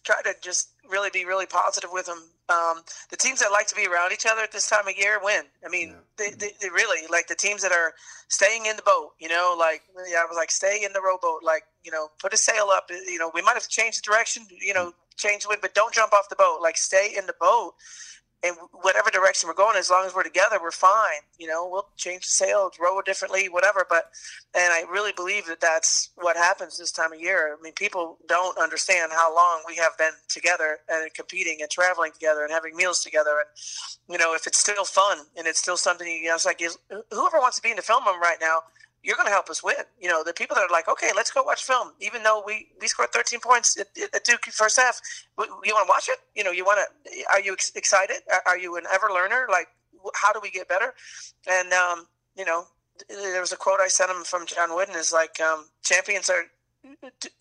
try 0.05 0.23
to 0.23 0.35
just 0.41 0.71
really 0.89 1.11
be 1.13 1.25
really 1.25 1.47
positive 1.47 1.91
with 1.93 2.07
them. 2.07 2.19
Um, 2.49 2.83
the 3.11 3.17
teams 3.17 3.41
that 3.41 3.53
like 3.53 3.69
to 3.69 3.77
be 3.77 3.87
around 3.87 4.13
each 4.13 4.27
other 4.27 4.43
at 4.43 4.51
this 4.51 4.69
time 4.69 4.89
of 4.89 4.97
year 4.97 5.21
win. 5.23 5.45
I 5.65 5.69
mean, 5.69 5.91
yeah. 5.91 5.95
they, 6.17 6.25
mm-hmm. 6.31 6.39
they, 6.39 6.51
they, 6.61 6.69
really 6.69 7.07
like 7.09 7.29
the 7.29 7.37
teams 7.37 7.63
that 7.63 7.71
are 7.71 7.93
staying 8.29 8.67
in 8.67 8.77
the 8.77 8.83
boat. 8.83 9.11
You 9.21 9.29
know, 9.29 9.55
like 9.59 9.83
yeah, 10.11 10.19
I 10.19 10.25
was 10.25 10.37
like, 10.37 10.51
stay 10.51 10.83
in 10.85 10.93
the 10.93 11.01
rowboat. 11.01 11.45
Like 11.45 11.63
you 11.85 11.93
know, 11.93 12.09
put 12.19 12.35
a 12.35 12.37
sail 12.37 12.69
up. 12.73 12.91
Uh, 12.91 12.97
you 13.07 13.19
know, 13.19 13.31
we 13.35 13.43
might 13.43 13.55
have 13.55 13.63
to 13.63 13.69
change 13.69 13.97
the 13.97 14.03
direction. 14.03 14.47
You 14.51 14.75
know, 14.75 14.87
mm-hmm. 14.87 15.17
change 15.17 15.45
the 15.45 15.51
wind, 15.51 15.61
but 15.63 15.75
don't 15.75 15.95
jump 15.95 16.13
off 16.13 16.29
the 16.29 16.37
boat. 16.37 16.59
Like 16.61 16.77
stay 16.77 17.15
in 17.17 17.27
the 17.27 17.35
boat. 17.39 17.75
And 18.43 18.57
whatever 18.73 19.11
direction 19.11 19.49
we're 19.49 19.55
going, 19.55 19.77
as 19.77 19.91
long 19.91 20.07
as 20.07 20.15
we're 20.15 20.23
together, 20.23 20.59
we're 20.61 20.71
fine. 20.71 21.21
You 21.39 21.47
know, 21.47 21.69
we'll 21.71 21.89
change 21.97 22.23
the 22.23 22.33
sail, 22.33 22.71
row 22.81 23.03
differently, 23.03 23.49
whatever. 23.49 23.85
But, 23.89 24.11
and 24.55 24.73
I 24.73 24.85
really 24.91 25.13
believe 25.13 25.47
that 25.47 25.61
that's 25.61 26.11
what 26.17 26.37
happens 26.37 26.79
this 26.79 26.91
time 26.91 27.13
of 27.13 27.21
year. 27.21 27.55
I 27.59 27.63
mean, 27.63 27.75
people 27.75 28.17
don't 28.27 28.57
understand 28.57 29.13
how 29.13 29.35
long 29.35 29.63
we 29.67 29.77
have 29.77 29.93
been 29.99 30.13
together 30.29 30.79
and 30.89 31.13
competing 31.13 31.59
and 31.61 31.71
traveling 31.71 32.13
together 32.13 32.43
and 32.43 32.51
having 32.51 32.75
meals 32.75 33.01
together. 33.01 33.31
And, 33.41 34.13
you 34.13 34.19
know, 34.19 34.35
if 34.35 34.47
it's 34.47 34.59
still 34.59 34.85
fun 34.85 35.19
and 35.37 35.47
it's 35.47 35.59
still 35.59 35.77
something, 35.77 36.09
you 36.09 36.29
know, 36.29 36.35
it's 36.35 36.47
like 36.47 36.63
whoever 37.11 37.39
wants 37.39 37.57
to 37.57 37.63
be 37.63 37.71
in 37.71 37.77
the 37.77 37.83
film 37.83 38.07
room 38.07 38.21
right 38.21 38.39
now, 38.41 38.63
you're 39.03 39.17
going 39.17 39.27
to 39.27 39.33
help 39.33 39.49
us 39.49 39.63
win. 39.63 39.77
You 40.01 40.09
know, 40.09 40.23
the 40.23 40.33
people 40.33 40.55
that 40.57 40.63
are 40.63 40.73
like, 40.73 40.89
okay, 40.89 41.11
let's 41.17 41.31
go 41.31 41.43
watch 41.43 41.65
film, 41.65 41.93
even 42.01 42.23
though 42.23 42.43
we, 42.47 42.69
we 42.81 42.87
scored 42.87 43.11
13 43.13 43.41
points 43.41 43.79
at, 43.79 43.87
at 44.15 44.25
Duke 44.25 44.45
first 44.47 44.79
half. 44.79 45.01
You 45.39 45.47
want 45.49 45.87
to 45.87 45.89
watch 45.89 46.09
it? 46.09 46.19
You 46.35 46.45
know, 46.45 46.51
you 46.51 46.65
want 46.65 46.81
to, 46.81 47.23
are 47.33 47.41
you 47.41 47.57
excited? 47.75 48.17
Are 48.47 48.59
you 48.59 48.77
an 48.77 48.85
ever 48.93 49.09
learner? 49.09 49.47
Like, 49.51 49.69
how 50.15 50.33
do 50.33 50.41
we 50.43 50.51
get 50.51 50.69
better? 50.69 50.95
And, 51.49 51.73
um, 51.73 52.07
you 52.37 52.45
know, 52.45 52.65
there 53.09 53.41
was 53.41 53.53
a 53.53 53.57
quote 53.57 53.81
I 53.81 53.89
sent 53.89 54.11
him 54.11 54.23
from 54.25 54.47
John 54.47 54.75
Wooden 54.75 54.95
is 54.95 55.13
like, 55.13 55.41
um, 55.41 55.67
champions 55.83 56.29
are, 56.29 56.45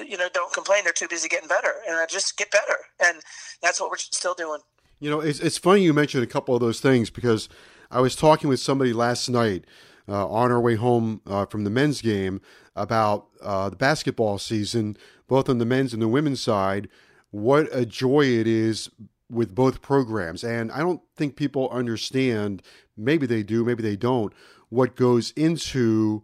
you 0.06 0.18
know, 0.18 0.30
don't 0.34 0.54
complain. 0.54 0.84
They're 0.84 0.94
too 0.94 1.08
busy 1.10 1.28
getting 1.28 1.50
better 1.50 1.74
and 1.88 1.98
I 1.98 2.06
just 2.06 2.38
get 2.38 2.52
better. 2.52 2.78
And 3.04 3.18
that's 3.62 3.82
what 3.82 3.90
we're 3.90 3.98
still 3.98 4.34
doing. 4.34 4.62
You 5.00 5.10
know, 5.10 5.20
it's, 5.20 5.40
it's 5.40 5.58
funny 5.58 5.82
you 5.82 5.94
mentioned 5.94 6.24
a 6.24 6.28
couple 6.28 6.56
of 6.56 6.62
those 6.62 6.80
things 6.80 7.10
because 7.10 7.50
I 7.92 8.02
was 8.02 8.16
talking 8.16 8.50
with 8.50 8.60
somebody 8.60 8.94
last 8.94 9.30
night 9.30 9.66
uh, 10.10 10.28
on 10.28 10.52
our 10.52 10.60
way 10.60 10.76
home 10.76 11.22
uh, 11.28 11.46
from 11.46 11.64
the 11.64 11.70
men's 11.70 12.02
game 12.02 12.42
about 12.76 13.28
uh, 13.42 13.70
the 13.70 13.76
basketball 13.76 14.38
season, 14.38 14.98
both 15.28 15.50
on 15.50 15.58
the 15.58 15.66
men's 15.66 15.94
and 15.94 16.02
the 16.02 16.08
women's 16.08 16.42
side. 16.42 16.90
What 17.32 17.68
a 17.72 17.86
joy 17.86 18.26
it 18.26 18.48
is 18.48 18.90
with 19.30 19.54
both 19.54 19.82
programs. 19.82 20.44
And 20.44 20.72
I 20.72 20.80
don't 20.80 21.02
think 21.16 21.36
people 21.36 21.70
understand, 21.70 22.64
maybe 22.98 23.28
they 23.28 23.44
do, 23.44 23.64
maybe 23.64 23.84
they 23.84 23.96
don't, 23.96 24.34
what 24.70 24.96
goes 24.96 25.32
into 25.32 26.24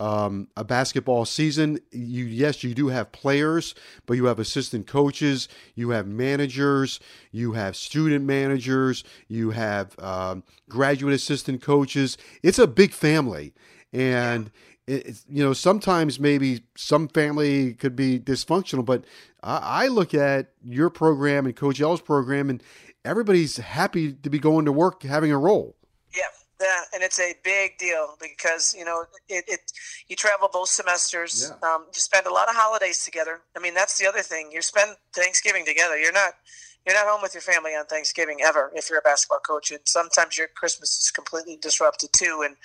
um, 0.00 0.48
a 0.56 0.64
basketball 0.64 1.24
season. 1.24 1.78
You 1.90 2.24
yes, 2.24 2.64
you 2.64 2.74
do 2.74 2.88
have 2.88 3.12
players, 3.12 3.74
but 4.06 4.14
you 4.14 4.26
have 4.26 4.38
assistant 4.38 4.86
coaches, 4.86 5.48
you 5.74 5.90
have 5.90 6.06
managers, 6.06 7.00
you 7.30 7.52
have 7.52 7.76
student 7.76 8.24
managers, 8.24 9.04
you 9.28 9.50
have 9.50 9.98
um, 9.98 10.42
graduate 10.68 11.14
assistant 11.14 11.62
coaches. 11.62 12.18
It's 12.42 12.58
a 12.58 12.66
big 12.66 12.92
family, 12.92 13.54
and 13.92 14.50
it's, 14.86 15.24
you 15.28 15.42
know 15.42 15.52
sometimes 15.52 16.20
maybe 16.20 16.64
some 16.76 17.08
family 17.08 17.74
could 17.74 17.96
be 17.96 18.18
dysfunctional, 18.18 18.84
but 18.84 19.04
I, 19.42 19.84
I 19.84 19.88
look 19.88 20.14
at 20.14 20.52
your 20.64 20.90
program 20.90 21.46
and 21.46 21.54
Coach 21.54 21.80
L's 21.80 22.00
program, 22.00 22.50
and 22.50 22.62
everybody's 23.04 23.58
happy 23.58 24.12
to 24.12 24.30
be 24.30 24.38
going 24.38 24.64
to 24.64 24.72
work, 24.72 25.02
having 25.02 25.32
a 25.32 25.38
role. 25.38 25.76
Yeah, 26.64 26.80
and 26.94 27.02
it's 27.02 27.20
a 27.20 27.34
big 27.44 27.76
deal 27.76 28.16
because 28.20 28.74
you 28.76 28.86
know 28.86 29.04
it. 29.28 29.44
it 29.46 29.60
you 30.08 30.16
travel 30.16 30.48
both 30.50 30.70
semesters. 30.70 31.52
Yeah. 31.62 31.68
Um, 31.68 31.84
you 31.94 32.00
spend 32.00 32.26
a 32.26 32.32
lot 32.32 32.48
of 32.48 32.54
holidays 32.54 33.04
together. 33.04 33.40
I 33.54 33.60
mean, 33.60 33.74
that's 33.74 33.98
the 33.98 34.06
other 34.06 34.22
thing. 34.22 34.50
You 34.50 34.62
spend 34.62 34.96
Thanksgiving 35.14 35.66
together. 35.66 35.98
You're 35.98 36.12
not 36.12 36.32
you're 36.86 36.94
not 36.94 37.06
home 37.06 37.20
with 37.22 37.34
your 37.34 37.42
family 37.42 37.72
on 37.72 37.84
Thanksgiving 37.84 38.38
ever 38.42 38.70
if 38.74 38.88
you're 38.88 38.98
a 38.98 39.02
basketball 39.02 39.40
coach. 39.40 39.70
And 39.70 39.80
sometimes 39.84 40.38
your 40.38 40.48
Christmas 40.54 40.98
is 40.98 41.10
completely 41.10 41.58
disrupted 41.60 42.10
too. 42.14 42.42
And 42.46 42.56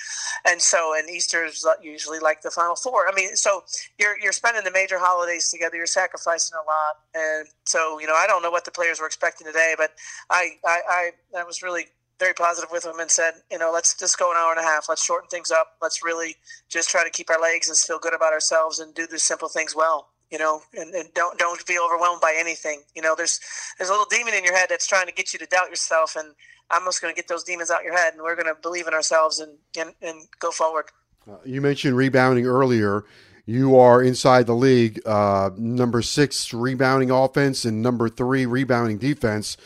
and 0.45 0.61
so 0.61 0.93
and 0.97 1.09
Easter 1.09 1.43
is 1.43 1.65
usually 1.81 2.19
like 2.19 2.41
the 2.41 2.51
Final 2.51 2.75
Four. 2.75 3.09
I 3.09 3.13
mean, 3.13 3.35
so 3.35 3.63
you're 3.99 4.17
you're 4.19 4.31
spending 4.31 4.63
the 4.63 4.71
major 4.71 4.97
holidays 4.97 5.49
together. 5.49 5.75
You're 5.75 5.87
sacrificing 5.87 6.55
a 6.55 6.63
lot. 6.65 6.95
And 7.13 7.47
so 7.65 7.99
you 7.99 8.07
know, 8.07 8.15
I 8.15 8.27
don't 8.27 8.43
know 8.43 8.51
what 8.51 8.63
the 8.63 8.71
players 8.71 9.01
were 9.01 9.07
expecting 9.07 9.45
today, 9.45 9.75
but 9.77 9.91
I 10.29 10.51
I 10.65 10.79
I, 10.89 11.39
I 11.39 11.43
was 11.43 11.61
really 11.61 11.87
very 12.19 12.33
positive 12.33 12.69
with 12.71 12.85
him 12.85 12.99
and 12.99 13.09
said, 13.09 13.35
you 13.49 13.57
know, 13.57 13.71
let's 13.73 13.97
just 13.97 14.19
go 14.19 14.31
an 14.31 14.37
hour 14.37 14.51
and 14.51 14.59
a 14.59 14.63
half. 14.63 14.87
Let's 14.89 15.03
shorten 15.03 15.29
things 15.29 15.51
up. 15.51 15.77
Let's 15.81 16.03
really 16.03 16.35
just 16.67 16.89
try 16.89 17.03
to 17.03 17.09
keep 17.09 17.29
our 17.29 17.41
legs 17.41 17.69
and 17.69 17.77
feel 17.77 17.99
good 17.99 18.13
about 18.13 18.33
ourselves 18.33 18.79
and 18.79 18.93
do 18.93 19.07
the 19.07 19.17
simple 19.17 19.47
things 19.47 19.75
well. 19.75 20.09
You 20.29 20.37
know, 20.37 20.61
and, 20.77 20.93
and 20.93 21.11
don't 21.15 21.39
don't 21.39 21.65
be 21.65 21.79
overwhelmed 21.79 22.21
by 22.21 22.35
anything. 22.37 22.83
You 22.95 23.01
know, 23.01 23.15
there's 23.15 23.39
there's 23.77 23.89
a 23.89 23.93
little 23.93 24.05
demon 24.11 24.35
in 24.35 24.43
your 24.43 24.55
head 24.55 24.67
that's 24.69 24.85
trying 24.85 25.07
to 25.07 25.13
get 25.13 25.33
you 25.33 25.39
to 25.39 25.45
doubt 25.47 25.69
yourself, 25.69 26.15
and 26.15 26.35
I'm 26.69 26.83
just 26.83 27.01
going 27.01 27.11
to 27.11 27.15
get 27.15 27.27
those 27.27 27.43
demons 27.43 27.71
out 27.71 27.83
your 27.83 27.97
head, 27.97 28.13
and 28.13 28.21
we're 28.21 28.35
going 28.35 28.53
to 28.53 28.61
believe 28.61 28.87
in 28.87 28.93
ourselves 28.93 29.39
and 29.39 29.57
and, 29.75 29.95
and 30.03 30.27
go 30.37 30.51
forward. 30.51 30.85
Uh, 31.27 31.37
you 31.45 31.61
mentioned 31.61 31.97
rebounding 31.97 32.45
earlier. 32.45 33.05
You 33.47 33.79
are 33.79 34.03
inside 34.03 34.45
the 34.45 34.53
league, 34.53 35.01
uh, 35.07 35.49
number 35.57 36.03
six 36.03 36.53
rebounding 36.53 37.09
offense 37.09 37.65
and 37.65 37.81
number 37.81 38.07
three 38.07 38.45
rebounding 38.45 38.99
defense 38.99 39.57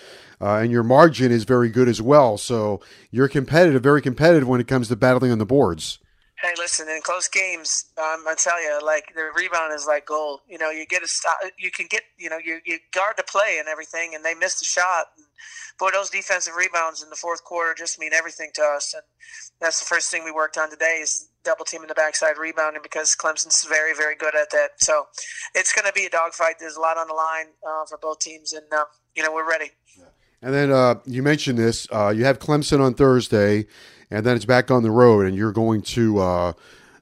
uh, 0.44 0.58
and 0.58 0.72
your 0.72 0.84
margin 0.84 1.32
is 1.32 1.46
very 1.46 1.70
good 1.70 1.88
as 1.88 2.02
well. 2.02 2.38
So 2.38 2.82
you're 3.12 3.30
competitive, 3.30 3.82
very 3.82 4.02
competitive 4.02 4.46
when 4.46 4.60
it 4.60 4.68
comes 4.68 4.90
to 4.90 4.98
battling 4.98 5.32
on 5.32 5.38
the 5.38 5.46
boards. 5.46 6.00
Hey, 6.42 6.52
listen, 6.58 6.90
in 6.90 7.00
close 7.02 7.30
games, 7.30 7.86
um, 7.98 8.26
I 8.28 8.36
tell 8.38 8.62
you, 8.62 8.78
like 8.84 9.14
the 9.16 9.30
rebound 9.34 9.74
is 9.74 9.88
like 9.88 10.06
gold. 10.06 10.42
You 10.50 10.58
know, 10.58 10.70
you 10.70 10.86
get 10.86 11.02
a 11.02 11.08
stop, 11.08 11.38
you 11.58 11.72
can 11.72 11.88
get, 11.90 12.02
you 12.18 12.30
know, 12.30 12.38
you, 12.44 12.60
you 12.66 12.80
guard 12.94 13.14
the 13.16 13.24
play 13.24 13.56
and 13.58 13.70
everything, 13.70 14.14
and 14.16 14.26
they 14.26 14.34
missed 14.34 14.62
a 14.62 14.66
shot. 14.66 15.06
And 15.16 15.26
boy, 15.80 15.92
those 15.94 16.10
defensive 16.10 16.56
rebounds 16.58 17.02
in 17.02 17.10
the 17.10 17.16
fourth 17.16 17.46
quarter 17.46 17.74
just 17.78 17.98
mean 17.98 18.12
everything 18.12 18.52
to 18.56 18.62
us. 18.62 18.94
And 18.94 19.04
that's 19.62 19.80
the 19.80 19.86
first 19.86 20.12
thing 20.12 20.26
we 20.26 20.32
worked 20.32 20.58
on 20.58 20.70
today 20.70 21.00
is 21.02 21.30
double 21.46 21.64
teaming 21.64 21.88
the 21.88 21.94
backside 21.94 22.38
rebounding 22.38 22.82
because 22.84 23.16
Clemson's 23.16 23.64
very, 23.64 23.96
very 23.96 24.16
good 24.18 24.36
at 24.36 24.50
that. 24.52 24.72
So 24.78 25.06
it's 25.56 25.72
going 25.72 25.88
to 25.88 25.94
be 25.94 26.06
a 26.06 26.10
dogfight. 26.10 26.56
There's 26.60 26.76
a 26.76 26.82
lot 26.82 26.98
on 26.98 27.08
the 27.08 27.14
line 27.14 27.48
uh, 27.66 27.86
for 27.86 27.98
both 27.98 28.20
teams, 28.20 28.52
and 28.52 28.66
uh, 28.74 28.84
you 29.16 29.24
know 29.24 29.34
we're 29.34 29.48
ready. 29.48 29.72
Yeah. 29.98 30.06
And 30.44 30.54
then 30.54 30.72
uh, 30.72 30.96
you 31.06 31.24
mentioned 31.24 31.58
this. 31.58 31.88
Uh, 31.90 32.10
you 32.10 32.26
have 32.26 32.38
Clemson 32.38 32.82
on 32.82 32.96
Thursday, 32.96 33.66
and 34.12 34.26
then 34.26 34.36
it's 34.36 34.44
back 34.44 34.70
on 34.70 34.84
the 34.84 34.92
road, 34.92 35.26
and 35.26 35.38
you're 35.38 35.54
going 35.54 35.82
to 35.82 36.20
uh, 36.20 36.54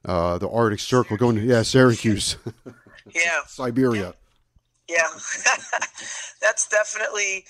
uh 0.06 0.38
the 0.38 0.48
Arctic 0.48 0.80
Circle, 0.80 1.18
going 1.18 1.36
to 1.38 1.42
yeah 1.42 1.64
Syracuse, 1.64 2.38
yeah, 3.16 3.40
Siberia. 3.48 4.14
Yeah, 4.88 5.08
that's 6.42 6.68
definitely 6.68 7.46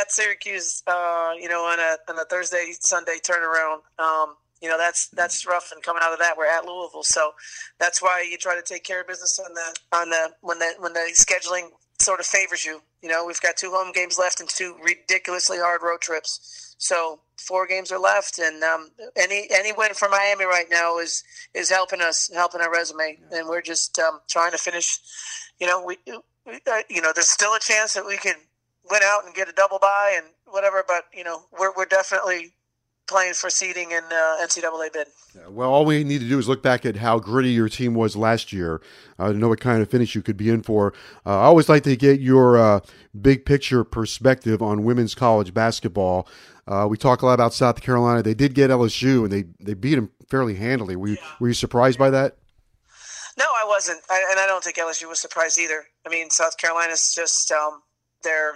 at 0.00 0.12
Syracuse. 0.12 0.84
Uh, 0.86 1.32
you 1.36 1.48
know, 1.48 1.64
on 1.64 1.80
a 1.80 1.96
on 2.08 2.16
a 2.20 2.24
Thursday 2.24 2.72
Sunday 2.78 3.18
turnaround. 3.20 3.80
Um, 3.98 4.36
you 4.60 4.68
know 4.68 4.78
that's 4.78 5.08
that's 5.08 5.44
rough 5.44 5.72
and 5.74 5.82
coming 5.82 6.02
out 6.04 6.12
of 6.12 6.20
that 6.20 6.38
we're 6.38 6.46
at 6.46 6.64
Louisville 6.64 7.02
so 7.02 7.32
that's 7.80 8.00
why 8.00 8.24
you 8.30 8.38
try 8.38 8.54
to 8.54 8.62
take 8.62 8.84
care 8.84 9.00
of 9.00 9.08
business 9.08 9.40
on 9.40 9.52
the 9.52 9.96
on 9.96 10.08
the 10.08 10.30
when 10.40 10.60
the 10.60 10.74
when 10.78 10.92
the 10.92 11.10
scheduling 11.14 11.70
sort 12.02 12.20
of 12.20 12.26
favors 12.26 12.64
you. 12.64 12.82
You 13.00 13.08
know, 13.08 13.24
we've 13.26 13.40
got 13.40 13.56
two 13.56 13.70
home 13.70 13.92
games 13.92 14.18
left 14.18 14.40
and 14.40 14.48
two 14.48 14.76
ridiculously 14.82 15.58
hard 15.58 15.82
road 15.82 16.00
trips. 16.00 16.74
So 16.78 17.20
four 17.36 17.66
games 17.66 17.92
are 17.92 17.98
left, 17.98 18.38
and 18.38 18.62
um, 18.62 18.90
any 19.16 19.46
any 19.50 19.72
win 19.72 19.94
for 19.94 20.08
Miami 20.08 20.44
right 20.44 20.66
now 20.70 20.98
is 20.98 21.22
is 21.54 21.70
helping 21.70 22.00
us, 22.00 22.30
helping 22.34 22.60
our 22.60 22.72
resume, 22.72 23.18
and 23.30 23.48
we're 23.48 23.62
just 23.62 23.98
um, 23.98 24.20
trying 24.28 24.52
to 24.52 24.58
finish. 24.58 24.98
You 25.60 25.68
know, 25.68 25.84
we, 25.84 25.98
we 26.44 26.54
uh, 26.66 26.80
you 26.88 27.00
know, 27.00 27.12
there's 27.14 27.28
still 27.28 27.54
a 27.54 27.60
chance 27.60 27.94
that 27.94 28.04
we 28.04 28.16
can 28.16 28.34
win 28.90 29.02
out 29.04 29.24
and 29.24 29.34
get 29.34 29.48
a 29.48 29.52
double 29.52 29.78
bye 29.78 30.14
and 30.16 30.26
whatever, 30.46 30.84
but 30.86 31.04
you 31.14 31.22
know, 31.22 31.42
we're 31.56 31.72
we're 31.76 31.86
definitely 31.86 32.52
playing 33.12 33.34
for 33.34 33.50
seeding 33.50 33.90
in 33.90 34.02
uh, 34.04 34.36
NCAA 34.42 34.92
bid. 34.92 35.06
Yeah, 35.34 35.48
well, 35.48 35.70
all 35.70 35.84
we 35.84 36.02
need 36.02 36.20
to 36.20 36.28
do 36.28 36.38
is 36.38 36.48
look 36.48 36.62
back 36.62 36.86
at 36.86 36.96
how 36.96 37.18
gritty 37.18 37.50
your 37.50 37.68
team 37.68 37.94
was 37.94 38.16
last 38.16 38.52
year 38.52 38.80
uh, 39.18 39.32
to 39.32 39.38
know 39.38 39.48
what 39.48 39.60
kind 39.60 39.82
of 39.82 39.90
finish 39.90 40.14
you 40.14 40.22
could 40.22 40.36
be 40.36 40.48
in 40.48 40.62
for. 40.62 40.94
Uh, 41.24 41.40
I 41.40 41.44
always 41.44 41.68
like 41.68 41.82
to 41.84 41.94
get 41.94 42.20
your 42.20 42.56
uh, 42.56 42.80
big 43.20 43.44
picture 43.44 43.84
perspective 43.84 44.62
on 44.62 44.82
women's 44.82 45.14
college 45.14 45.52
basketball. 45.52 46.26
Uh, 46.66 46.86
we 46.88 46.96
talk 46.96 47.22
a 47.22 47.26
lot 47.26 47.34
about 47.34 47.52
South 47.52 47.82
Carolina. 47.82 48.22
They 48.22 48.34
did 48.34 48.54
get 48.54 48.70
LSU, 48.70 49.24
and 49.24 49.32
they, 49.32 49.44
they 49.60 49.74
beat 49.74 49.96
them 49.96 50.10
fairly 50.28 50.54
handily. 50.54 50.96
Were 50.96 51.08
you, 51.08 51.16
yeah. 51.20 51.28
were 51.38 51.48
you 51.48 51.54
surprised 51.54 51.98
by 51.98 52.10
that? 52.10 52.36
No, 53.38 53.44
I 53.44 53.66
wasn't, 53.66 54.00
I, 54.10 54.24
and 54.30 54.40
I 54.40 54.46
don't 54.46 54.64
think 54.64 54.76
LSU 54.76 55.08
was 55.08 55.20
surprised 55.20 55.58
either. 55.58 55.84
I 56.06 56.08
mean, 56.08 56.30
South 56.30 56.56
Carolina's 56.56 57.12
just 57.14 57.50
um, 57.52 57.82
they're 58.22 58.54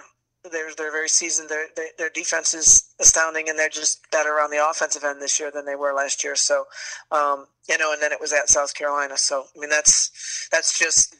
they're 0.50 0.74
they're 0.76 0.92
very 0.92 1.08
seasoned. 1.08 1.48
Their 1.48 1.66
their 1.98 2.10
defense 2.10 2.54
is 2.54 2.92
astounding, 3.00 3.48
and 3.48 3.58
they're 3.58 3.68
just 3.68 4.08
better 4.10 4.40
on 4.40 4.50
the 4.50 4.64
offensive 4.68 5.04
end 5.04 5.20
this 5.20 5.38
year 5.38 5.50
than 5.50 5.64
they 5.66 5.76
were 5.76 5.92
last 5.92 6.24
year. 6.24 6.36
So, 6.36 6.64
um, 7.10 7.46
you 7.68 7.78
know, 7.78 7.92
and 7.92 8.02
then 8.02 8.12
it 8.12 8.20
was 8.20 8.32
at 8.32 8.48
South 8.48 8.74
Carolina. 8.74 9.16
So, 9.16 9.44
I 9.56 9.60
mean, 9.60 9.70
that's 9.70 10.48
that's 10.50 10.78
just 10.78 11.16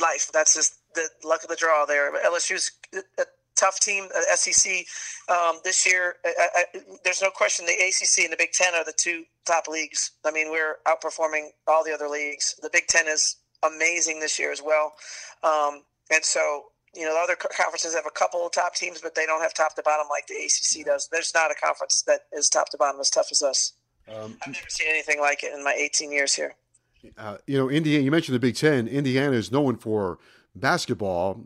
life. 0.00 0.30
That's 0.32 0.54
just 0.54 0.74
the 0.94 1.08
luck 1.24 1.42
of 1.42 1.48
the 1.48 1.56
draw 1.56 1.84
there. 1.86 2.12
LSU's 2.24 2.70
a 3.18 3.24
tough 3.56 3.80
team. 3.80 4.08
SEC 4.34 4.84
um, 5.28 5.58
this 5.64 5.86
year. 5.86 6.16
I, 6.24 6.48
I, 6.54 6.64
there's 7.04 7.22
no 7.22 7.30
question. 7.30 7.66
The 7.66 7.72
ACC 7.72 8.24
and 8.24 8.32
the 8.32 8.36
Big 8.38 8.52
Ten 8.52 8.74
are 8.74 8.84
the 8.84 8.94
two 8.96 9.24
top 9.46 9.68
leagues. 9.68 10.12
I 10.24 10.30
mean, 10.30 10.50
we're 10.50 10.76
outperforming 10.86 11.48
all 11.66 11.84
the 11.84 11.92
other 11.92 12.08
leagues. 12.08 12.54
The 12.62 12.70
Big 12.72 12.86
Ten 12.86 13.06
is 13.08 13.36
amazing 13.64 14.20
this 14.20 14.38
year 14.38 14.52
as 14.52 14.62
well. 14.62 14.92
Um, 15.42 15.82
and 16.10 16.24
so 16.24 16.64
you 16.98 17.04
know, 17.04 17.14
the 17.14 17.20
other 17.20 17.36
conferences 17.36 17.94
have 17.94 18.06
a 18.06 18.10
couple 18.10 18.44
of 18.44 18.50
top 18.50 18.74
teams, 18.74 19.00
but 19.00 19.14
they 19.14 19.24
don't 19.24 19.40
have 19.40 19.54
top 19.54 19.76
to 19.76 19.82
bottom 19.82 20.06
like 20.10 20.26
the 20.26 20.34
ACC 20.34 20.84
does. 20.84 21.08
There's 21.12 21.32
not 21.32 21.50
a 21.50 21.54
conference 21.54 22.02
that 22.02 22.22
is 22.32 22.48
top 22.48 22.70
to 22.70 22.76
bottom 22.76 23.00
as 23.00 23.08
tough 23.08 23.28
as 23.30 23.40
us. 23.40 23.74
Um, 24.12 24.36
I've 24.42 24.52
never 24.52 24.68
seen 24.68 24.88
anything 24.90 25.20
like 25.20 25.44
it 25.44 25.52
in 25.54 25.62
my 25.62 25.74
18 25.74 26.10
years 26.10 26.34
here. 26.34 26.54
Uh, 27.16 27.38
you 27.46 27.56
know, 27.56 27.70
Indiana. 27.70 28.02
You 28.02 28.10
mentioned 28.10 28.34
the 28.34 28.40
Big 28.40 28.56
Ten. 28.56 28.88
Indiana 28.88 29.36
is 29.36 29.52
known 29.52 29.76
for 29.76 30.18
basketball. 30.56 31.44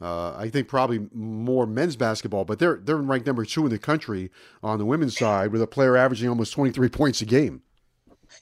Uh, 0.00 0.34
I 0.36 0.48
think 0.48 0.66
probably 0.66 1.08
more 1.12 1.66
men's 1.66 1.94
basketball, 1.94 2.44
but 2.44 2.58
they're 2.58 2.80
they're 2.82 2.96
ranked 2.96 3.26
number 3.26 3.44
two 3.44 3.64
in 3.64 3.70
the 3.70 3.78
country 3.78 4.30
on 4.62 4.78
the 4.78 4.84
women's 4.84 5.16
side 5.16 5.52
with 5.52 5.62
a 5.62 5.66
player 5.66 5.96
averaging 5.96 6.28
almost 6.28 6.52
23 6.52 6.88
points 6.88 7.20
a 7.20 7.24
game. 7.24 7.62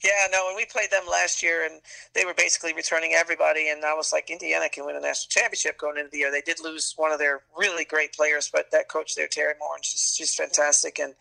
Yeah, 0.03 0.27
no, 0.31 0.47
and 0.47 0.55
we 0.55 0.65
played 0.65 0.91
them 0.91 1.03
last 1.09 1.41
year, 1.41 1.65
and 1.65 1.81
they 2.13 2.25
were 2.25 2.33
basically 2.33 2.73
returning 2.73 3.13
everybody. 3.13 3.69
And 3.69 3.83
I 3.83 3.93
was 3.93 4.11
like, 4.11 4.29
Indiana 4.29 4.69
can 4.69 4.85
win 4.85 4.95
a 4.95 4.99
national 4.99 5.29
championship 5.29 5.77
going 5.77 5.97
into 5.97 6.09
the 6.11 6.19
year. 6.19 6.31
They 6.31 6.41
did 6.41 6.59
lose 6.63 6.93
one 6.97 7.11
of 7.11 7.19
their 7.19 7.41
really 7.57 7.85
great 7.85 8.13
players, 8.13 8.49
but 8.51 8.71
that 8.71 8.89
coach 8.89 9.15
there, 9.15 9.27
Teri 9.27 9.53
Moren, 9.59 9.81
she's, 9.81 10.13
she's 10.15 10.35
fantastic, 10.35 10.99
and 10.99 11.13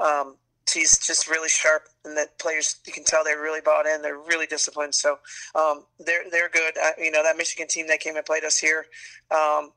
um, 0.00 0.36
she's 0.68 0.98
just 0.98 1.28
really 1.28 1.48
sharp. 1.48 1.84
And 2.04 2.16
that 2.16 2.38
players, 2.38 2.76
you 2.86 2.92
can 2.92 3.04
tell 3.04 3.24
they're 3.24 3.40
really 3.40 3.60
bought 3.60 3.86
in. 3.86 4.02
They're 4.02 4.18
really 4.18 4.46
disciplined. 4.46 4.94
So 4.94 5.18
um, 5.54 5.84
they're 5.98 6.24
they're 6.30 6.48
good. 6.48 6.74
I, 6.82 6.92
you 6.98 7.10
know, 7.10 7.22
that 7.22 7.36
Michigan 7.36 7.68
team 7.68 7.86
that 7.88 8.00
came 8.00 8.16
and 8.16 8.26
played 8.26 8.44
us 8.44 8.58
here, 8.58 8.86
um, 9.30 9.72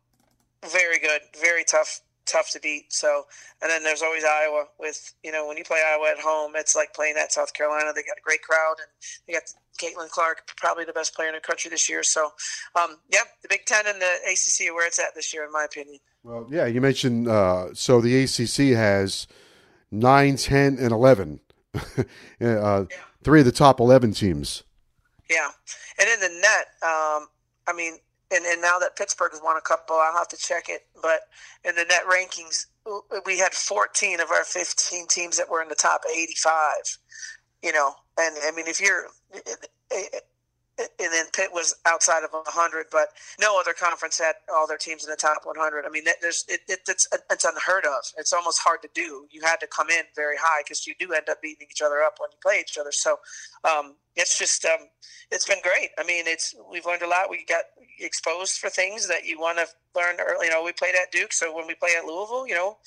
very 0.65 0.99
good, 0.99 1.21
very 1.41 1.63
tough 1.63 2.01
tough 2.27 2.51
to 2.51 2.59
beat. 2.59 2.91
So, 2.93 3.23
and 3.61 3.69
then 3.71 3.83
there's 3.83 4.01
always 4.01 4.23
Iowa 4.23 4.65
with, 4.79 5.13
you 5.23 5.31
know, 5.31 5.47
when 5.47 5.57
you 5.57 5.63
play 5.63 5.81
Iowa 5.85 6.11
at 6.11 6.19
home, 6.19 6.53
it's 6.55 6.75
like 6.75 6.93
playing 6.93 7.15
at 7.17 7.31
South 7.31 7.53
Carolina. 7.53 7.91
They 7.95 8.03
got 8.03 8.17
a 8.17 8.23
great 8.23 8.41
crowd 8.41 8.75
and 8.79 8.87
they 9.27 9.33
got 9.33 9.43
Caitlin 9.81 10.09
Clark, 10.09 10.51
probably 10.57 10.85
the 10.85 10.93
best 10.93 11.15
player 11.15 11.29
in 11.29 11.35
the 11.35 11.41
country 11.41 11.69
this 11.69 11.89
year. 11.89 12.03
So, 12.03 12.31
um, 12.75 12.97
yeah, 13.11 13.21
the 13.41 13.47
Big 13.49 13.65
Ten 13.65 13.85
and 13.87 14.01
the 14.01 14.13
ACC 14.27 14.69
are 14.69 14.73
where 14.73 14.87
it's 14.87 14.99
at 14.99 15.15
this 15.15 15.33
year, 15.33 15.45
in 15.45 15.51
my 15.51 15.63
opinion. 15.63 15.99
Well, 16.23 16.47
yeah, 16.49 16.65
you 16.65 16.81
mentioned, 16.81 17.27
uh, 17.27 17.73
so 17.73 18.01
the 18.01 18.23
ACC 18.23 18.75
has 18.75 19.27
9, 19.91 20.35
10, 20.35 20.77
and 20.79 20.91
11. 20.91 21.39
uh, 21.75 21.79
yeah. 22.39 22.85
Three 23.23 23.39
of 23.39 23.45
the 23.45 23.51
top 23.51 23.79
11 23.79 24.13
teams. 24.13 24.63
Yeah. 25.29 25.49
And 25.99 26.09
in 26.09 26.19
the 26.19 26.39
net, 26.41 26.67
um, 26.83 27.27
I 27.67 27.73
mean, 27.75 27.97
and, 28.31 28.45
and 28.45 28.61
now 28.61 28.77
that 28.79 28.95
Pittsburgh 28.95 29.31
has 29.31 29.41
won 29.43 29.57
a 29.57 29.61
couple, 29.61 29.95
I'll 29.95 30.17
have 30.17 30.27
to 30.29 30.37
check 30.37 30.65
it. 30.69 30.81
But 31.01 31.21
in 31.63 31.75
the 31.75 31.85
net 31.85 32.03
rankings, 32.05 32.65
we 33.25 33.37
had 33.37 33.53
14 33.53 34.19
of 34.19 34.31
our 34.31 34.43
15 34.43 35.07
teams 35.07 35.37
that 35.37 35.49
were 35.49 35.61
in 35.61 35.69
the 35.69 35.75
top 35.75 36.01
85. 36.11 36.53
You 37.63 37.73
know, 37.73 37.93
and 38.19 38.35
I 38.43 38.51
mean, 38.51 38.67
if 38.67 38.79
you're, 38.79 39.07
and 40.79 41.11
then 41.11 41.25
Pitt 41.33 41.49
was 41.53 41.75
outside 41.85 42.23
of 42.23 42.31
100, 42.31 42.87
but 42.91 43.09
no 43.39 43.59
other 43.59 43.73
conference 43.73 44.19
had 44.19 44.35
all 44.53 44.67
their 44.67 44.77
teams 44.77 45.03
in 45.03 45.09
the 45.09 45.15
top 45.15 45.41
100. 45.43 45.85
I 45.85 45.89
mean, 45.89 46.03
there's 46.21 46.45
it, 46.47 46.61
it, 46.67 46.79
it's 46.87 47.07
it's 47.31 47.45
unheard 47.45 47.85
of. 47.85 48.03
It's 48.17 48.33
almost 48.33 48.59
hard 48.59 48.81
to 48.83 48.89
do. 48.93 49.25
You 49.31 49.41
had 49.43 49.59
to 49.61 49.67
come 49.67 49.89
in 49.89 50.03
very 50.15 50.35
high 50.37 50.61
because 50.63 50.85
you 50.85 50.93
do 50.99 51.13
end 51.13 51.29
up 51.29 51.41
beating 51.41 51.67
each 51.69 51.81
other 51.81 52.01
up 52.01 52.15
when 52.19 52.29
you 52.31 52.37
play 52.41 52.59
each 52.59 52.77
other. 52.77 52.91
So 52.91 53.17
um, 53.63 53.95
it's 54.15 54.37
just 54.37 54.65
um, 54.65 54.87
it's 55.31 55.45
been 55.45 55.61
great. 55.63 55.89
I 55.97 56.03
mean, 56.03 56.25
it's 56.27 56.53
we've 56.71 56.85
learned 56.85 57.03
a 57.03 57.07
lot. 57.07 57.29
We 57.29 57.45
got 57.45 57.63
exposed 57.99 58.57
for 58.57 58.69
things 58.69 59.07
that 59.07 59.25
you 59.25 59.39
want 59.39 59.57
to 59.57 59.67
learn 59.95 60.17
early. 60.19 60.47
You 60.47 60.53
know, 60.53 60.63
we 60.63 60.73
played 60.73 60.95
at 60.95 61.11
Duke, 61.11 61.33
so 61.33 61.55
when 61.55 61.67
we 61.67 61.75
play 61.75 61.91
at 61.97 62.05
Louisville, 62.05 62.47
you 62.47 62.55
know, 62.55 62.77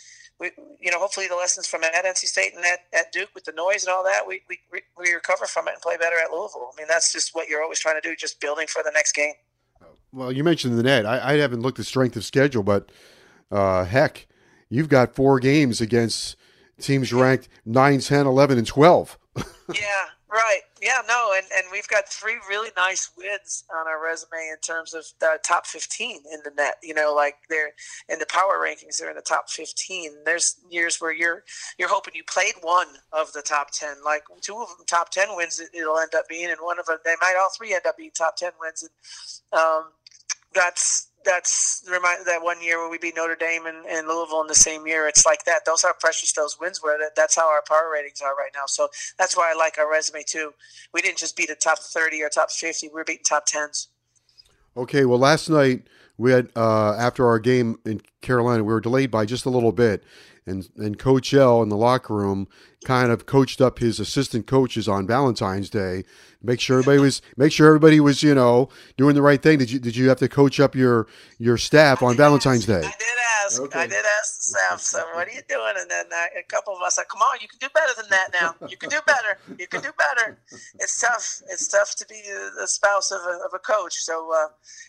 we, 0.41 0.51
you 0.81 0.91
know, 0.91 0.99
hopefully 0.99 1.29
the 1.29 1.37
lessons 1.37 1.67
from 1.67 1.85
at 1.85 1.93
NC 1.93 2.25
State 2.25 2.55
and 2.57 2.65
at, 2.65 2.81
at 2.99 3.13
Duke 3.13 3.29
with 3.35 3.45
the 3.45 3.53
noise 3.53 3.85
and 3.85 3.93
all 3.93 4.03
that, 4.05 4.27
we, 4.27 4.41
we, 4.49 4.59
we 4.99 5.13
recover 5.13 5.45
from 5.45 5.69
it 5.69 5.75
and 5.75 5.83
play 5.83 5.99
better 5.99 6.17
at 6.17 6.33
Louisville. 6.33 6.71
I 6.73 6.81
mean, 6.81 6.89
that's 6.89 7.13
just 7.13 7.35
what 7.35 7.49
you're 7.49 7.63
always 7.63 7.79
trying 7.79 8.01
to 8.01 8.09
do, 8.09 8.17
just 8.17 8.41
building 8.41 8.67
for 8.67 8.83
the 8.83 8.91
next 8.93 9.13
game. 9.13 9.35
Well, 10.13 10.33
you 10.33 10.43
mentioned 10.43 10.77
the 10.79 10.83
net. 10.83 11.05
I, 11.05 11.35
I 11.35 11.37
haven't 11.37 11.61
looked 11.61 11.79
at 11.79 11.87
strength 11.87 12.17
of 12.17 12.25
schedule, 12.25 12.63
but 12.63 12.91
uh, 13.51 13.85
heck, 13.85 14.27
you've 14.71 14.89
got 14.89 15.15
four 15.15 15.39
games 15.39 15.81
against 15.81 16.37
teams 16.81 17.13
ranked 17.13 17.49
9, 17.67 18.01
10, 18.01 18.27
11, 18.27 18.59
and 18.59 18.67
12. 18.67 19.19
yeah, 19.37 19.43
Right. 20.33 20.61
Yeah. 20.81 21.03
No. 21.09 21.33
And 21.37 21.47
and 21.57 21.65
we've 21.73 21.89
got 21.89 22.09
three 22.09 22.39
really 22.49 22.71
nice 22.77 23.11
wins 23.19 23.65
on 23.75 23.89
our 23.89 24.03
resume 24.05 24.49
in 24.53 24.59
terms 24.63 24.95
of 24.95 25.05
the 25.21 25.39
top 25.45 25.67
fifteen 25.67 26.19
in 26.33 26.41
the 26.45 26.53
net. 26.57 26.77
You 26.85 26.95
know, 26.95 27.13
like 27.15 27.37
they're 27.49 27.73
in 28.09 28.21
the 28.21 28.27
power 28.27 28.61
rankings. 28.65 28.99
They're 28.99 29.11
in 29.11 29.17
the 29.17 29.23
top 29.23 29.51
fifteen. 29.51 30.13
There's 30.25 30.57
years 30.71 31.01
where 31.01 31.13
you're 31.13 31.45
you're 31.79 31.89
hoping 31.89 32.15
you 32.15 32.25
played 32.25 32.55
one 32.63 32.87
of 33.13 33.33
the 33.33 33.43
top 33.43 33.73
ten. 33.73 33.97
Like 34.05 34.23
two 34.41 34.57
of 34.57 34.69
them 34.69 34.87
top 34.87 35.11
ten 35.11 35.29
wins. 35.37 35.61
It'll 35.75 35.99
end 35.99 36.15
up 36.15 36.29
being, 36.29 36.47
and 36.51 36.59
one 36.63 36.79
of 36.79 36.87
them 36.87 36.99
they 37.05 37.17
might 37.21 37.37
all 37.37 37.51
three 37.57 37.75
end 37.75 37.87
up 37.87 37.97
being 37.97 38.13
top 38.17 38.37
ten 38.37 38.53
wins. 38.61 38.89
And 39.53 39.61
um, 39.61 39.85
that's 40.55 41.10
that's 41.25 41.83
remind 41.91 42.27
that 42.27 42.43
one 42.43 42.63
year 42.63 42.81
when 42.81 42.91
we 42.91 42.99
beat 42.99 43.17
Notre 43.17 43.37
Dame 43.37 43.67
and, 43.67 43.85
and, 43.87 44.09
Louisville 44.09 44.41
in 44.41 44.47
the 44.47 44.55
same 44.55 44.87
year. 44.87 45.07
It's 45.07 45.27
like 45.27 45.45
that. 45.45 45.65
Those 45.67 45.85
are 45.85 45.95
precious. 45.95 46.33
Those 46.33 46.59
wins 46.59 46.83
were. 46.83 46.97
That, 46.99 47.15
That's 47.17 47.37
how 47.37 47.49
our 47.49 47.63
power 47.67 47.91
ratings 47.93 48.21
are 48.21 48.35
right 48.35 48.51
now. 48.55 48.65
So 48.67 48.89
that's 49.19 49.37
why 49.37 49.51
I 49.53 49.57
like 49.57 49.79
our 49.79 49.91
resume 49.91 50.23
too. 50.27 50.53
We 50.93 51.03
didn't 51.03 51.19
just 51.19 51.37
beat 51.37 51.51
a 51.51 51.55
top 51.55 51.79
thirty 51.79 52.23
or 52.23 52.29
top 52.29 52.51
fifty. 52.51 52.89
We 52.93 53.01
are 53.01 53.05
beating 53.05 53.25
top 53.25 53.47
tens. 53.47 53.89
Okay. 54.77 55.05
Well, 55.05 55.19
last 55.19 55.49
night 55.49 55.89
we 56.17 56.33
had 56.33 56.51
uh, 56.57 56.95
after 56.95 57.27
our 57.27 57.39
game 57.39 57.79
in 57.85 58.01
Carolina, 58.21 58.65
we 58.65 58.73
were 58.73 58.81
delayed 58.81 59.11
by 59.11 59.27
just 59.27 59.47
a 59.47 59.51
little 59.51 59.73
bit, 59.73 60.05
and 60.47 60.69
and 60.77 60.99
Coach 60.99 61.35
L 61.35 61.63
in 61.63 61.69
the 61.69 61.77
locker 61.77 62.15
room 62.15 62.49
kind 62.85 63.11
of 63.11 63.27
coached 63.27 63.61
up 63.61 63.79
his 63.79 64.01
assistant 64.01 64.47
coaches 64.47 64.89
on 64.89 65.07
Valentine's 65.07 65.69
Day. 65.69 66.05
Make 66.43 66.61
sure 66.61 66.79
everybody 66.79 66.99
was 66.99 67.21
make 67.37 67.53
sure 67.53 67.67
everybody 67.67 68.01
was 68.01 68.23
you 68.23 68.35
know 68.35 68.71
doing 68.97 69.15
the 69.15 69.23
right 69.23 69.43
thing. 69.43 69.59
Did 69.59 69.71
you 69.71 69.79
did 69.79 69.97
you 69.97 70.09
have 70.09 70.19
to 70.19 70.29
coach 70.29 70.59
up 70.59 70.75
your 70.75 71.07
your 71.39 71.59
staff 71.59 72.03
on 72.03 72.17
Valentine's 72.17 72.69
ask, 72.69 72.81
Day? 72.83 72.89
I 72.89 72.91
did 72.99 73.21
ask. 73.45 73.61
Okay. 73.61 73.79
I 73.81 73.87
did 73.87 74.05
ask 74.21 74.37
the 74.37 74.43
staff. 74.43 74.81
So 74.81 74.99
what 75.15 75.29
are 75.29 75.31
you 75.31 75.43
doing? 75.49 75.75
And 75.77 75.91
then 75.91 76.07
a 76.39 76.43
couple 76.49 76.75
of 76.75 76.81
us 76.83 76.97
said, 76.97 77.09
"Come 77.09 77.21
on, 77.21 77.37
you 77.43 77.49
can 77.49 77.59
do 77.59 77.69
better 77.75 77.93
than 78.01 78.09
that. 78.09 78.29
Now 78.33 78.55
you 78.67 78.79
can 78.79 78.89
do 78.89 79.01
better. 79.07 79.39
You 79.59 79.67
can 79.67 79.83
do 79.83 79.93
better." 79.99 80.39
It's 80.79 80.99
tough. 81.01 81.43
It's 81.51 81.69
tough 81.69 81.95
to 81.97 82.07
be 82.07 82.23
the 82.59 82.67
spouse 82.67 83.11
of 83.11 83.21
a, 83.21 83.45
of 83.45 83.53
a 83.55 83.59
coach. 83.59 83.97
So 83.97 84.33
uh, 84.33 84.49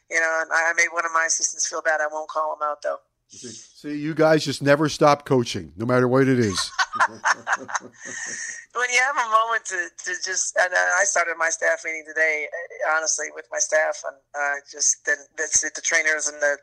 you 0.09 0.19
know, 0.19 0.43
I 0.49 0.71
made 0.77 0.87
one 0.93 1.05
of 1.05 1.11
my 1.11 1.25
assistants 1.27 1.67
feel 1.67 1.81
bad. 1.81 1.99
I 1.99 2.07
won't 2.09 2.29
call 2.29 2.53
him 2.53 2.59
out 2.63 2.81
though. 2.81 2.99
See, 3.31 3.97
you 3.97 4.13
guys 4.13 4.43
just 4.43 4.61
never 4.61 4.89
stop 4.89 5.25
coaching, 5.25 5.71
no 5.77 5.85
matter 5.85 6.07
what 6.07 6.27
it 6.27 6.37
is. 6.37 6.71
when 7.09 8.89
you 8.91 8.99
have 8.99 9.15
a 9.15 9.29
moment 9.29 9.63
to, 9.65 9.87
to 10.03 10.11
just, 10.23 10.55
and 10.59 10.73
I 10.73 11.05
started 11.05 11.35
my 11.37 11.49
staff 11.49 11.81
meeting 11.85 12.03
today, 12.05 12.47
honestly, 12.95 13.27
with 13.33 13.45
my 13.49 13.59
staff, 13.59 14.03
and 14.05 14.17
uh, 14.35 14.55
just 14.69 15.05
the, 15.05 15.15
the, 15.37 15.71
the 15.75 15.81
trainers 15.81 16.27
and 16.27 16.41
the 16.41 16.57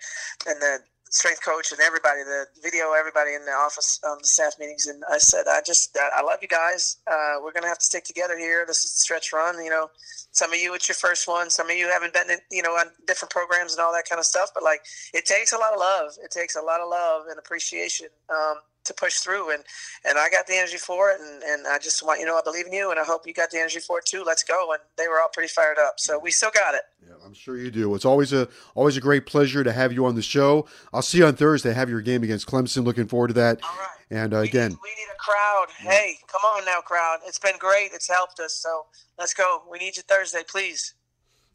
and 0.46 0.61
the 0.61 0.78
strength 1.11 1.44
coach 1.44 1.73
and 1.73 1.81
everybody, 1.81 2.23
the 2.23 2.47
video, 2.62 2.92
everybody 2.92 3.35
in 3.35 3.44
the 3.44 3.53
office, 3.53 4.01
um, 4.07 4.18
the 4.21 4.27
staff 4.27 4.55
meetings, 4.59 4.87
and 4.87 5.03
I 5.11 5.18
said, 5.18 5.44
I 5.49 5.61
just, 5.64 5.97
I 6.16 6.23
love 6.23 6.38
you 6.42 6.49
guys. 6.49 6.99
Uh, 7.07 7.37
we're 7.42 7.53
gonna 7.53 7.68
have 7.68 7.79
to 7.79 7.85
stick 7.85 8.05
together 8.05 8.38
here. 8.38 8.64
This 8.66 8.85
is 8.85 8.92
the 8.92 8.99
stretch 8.99 9.33
run. 9.33 9.62
You 9.62 9.71
know, 9.71 9.90
some 10.31 10.53
of 10.53 10.59
you 10.59 10.75
it's 10.75 10.88
your 10.88 10.97
first 10.97 11.27
one. 11.27 11.51
Some 11.51 11.71
of 11.71 11.77
you 11.77 11.88
haven't 11.88 12.12
been, 12.12 12.31
in, 12.31 12.38
you 12.51 12.62
know, 12.62 12.73
on 12.73 12.87
different 13.07 13.33
programs 13.33 13.73
and 13.73 13.81
all 13.81 13.92
that 13.92 14.09
kind 14.09 14.18
of 14.18 14.27
stuff. 14.27 14.51
But 14.55 14.62
like, 14.62 14.81
it 15.14 15.25
takes 15.25 15.53
a 15.53 15.59
lot 15.59 15.73
of 15.73 15.81
love. 15.81 16.12
It 16.23 16.31
takes 16.31 16.57
a 16.57 16.62
lot 16.62 16.81
of 16.81 16.88
love 16.88 17.27
and 17.29 17.38
appreciation. 17.38 18.09
Um, 18.31 18.57
to 18.88 18.94
push 18.94 19.16
through 19.16 19.53
and 19.53 19.62
and 20.05 20.18
I 20.18 20.29
got 20.29 20.46
the 20.46 20.55
energy 20.55 20.77
for 20.77 21.11
it 21.11 21.20
and, 21.20 21.42
and 21.42 21.66
I 21.66 21.79
just 21.79 22.05
want 22.05 22.20
you 22.20 22.27
know 22.27 22.37
I 22.37 22.42
believe 22.44 22.66
in 22.66 22.72
you 22.72 22.90
and 22.90 22.98
I 22.98 23.05
hope 23.05 23.27
you 23.27 23.33
got 23.33 23.51
the 23.51 23.59
energy 23.59 23.81
for 23.81 23.98
it 24.01 24.07
too. 24.07 24.24
Let's 24.27 24.42
go 24.42 24.72
and 24.72 24.81
they 24.96 25.09
were 25.09 25.20
all 25.20 25.29
pretty 25.33 25.48
fired 25.48 25.79
up. 25.79 25.94
So 25.98 26.18
we 26.18 26.31
still 26.31 26.51
got 26.53 26.74
it. 26.74 26.83
Yeah, 27.07 27.14
I'm 27.24 27.35
sure 27.35 27.57
you 27.57 27.70
do. 27.70 27.94
It's 27.94 28.05
always 28.05 28.33
a 28.33 28.48
always 28.74 28.96
a 28.96 29.01
great 29.01 29.27
pleasure 29.27 29.62
to 29.64 29.72
have 29.72 29.92
you 29.92 30.07
on 30.07 30.14
the 30.14 30.22
show. 30.22 30.66
I'll 30.92 31.03
see 31.03 31.18
you 31.18 31.27
on 31.27 31.37
Thursday. 31.37 31.72
Have 31.72 31.88
your 31.88 32.01
game 32.01 32.22
against 32.22 32.46
Clemson. 32.46 32.85
Looking 32.85 33.07
forward 33.07 33.29
to 33.29 33.35
that. 33.35 33.62
All 33.62 33.70
right. 33.79 33.98
And 34.11 34.35
uh, 34.35 34.38
again, 34.38 34.70
we 34.70 34.90
need 34.90 35.12
a 35.12 35.18
crowd. 35.18 35.66
Yeah. 35.85 35.90
Hey, 35.90 36.14
come 36.27 36.40
on 36.57 36.64
now, 36.64 36.81
crowd. 36.81 37.18
It's 37.27 37.38
been 37.38 37.59
great. 37.59 37.90
It's 37.92 38.09
helped 38.09 38.40
us. 38.40 38.55
So 38.55 38.87
let's 39.18 39.35
go. 39.35 39.62
We 39.70 39.79
need 39.79 39.96
you 39.96 40.03
Thursday, 40.03 40.42
please. 40.48 40.94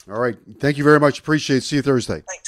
All 0.09 0.19
right. 0.19 0.37
Thank 0.59 0.77
you 0.77 0.83
very 0.83 0.99
much. 0.99 1.19
Appreciate 1.19 1.57
it. 1.57 1.63
See 1.63 1.77
you 1.77 1.81
Thursday. 1.81 2.21
Thanks. 2.27 2.42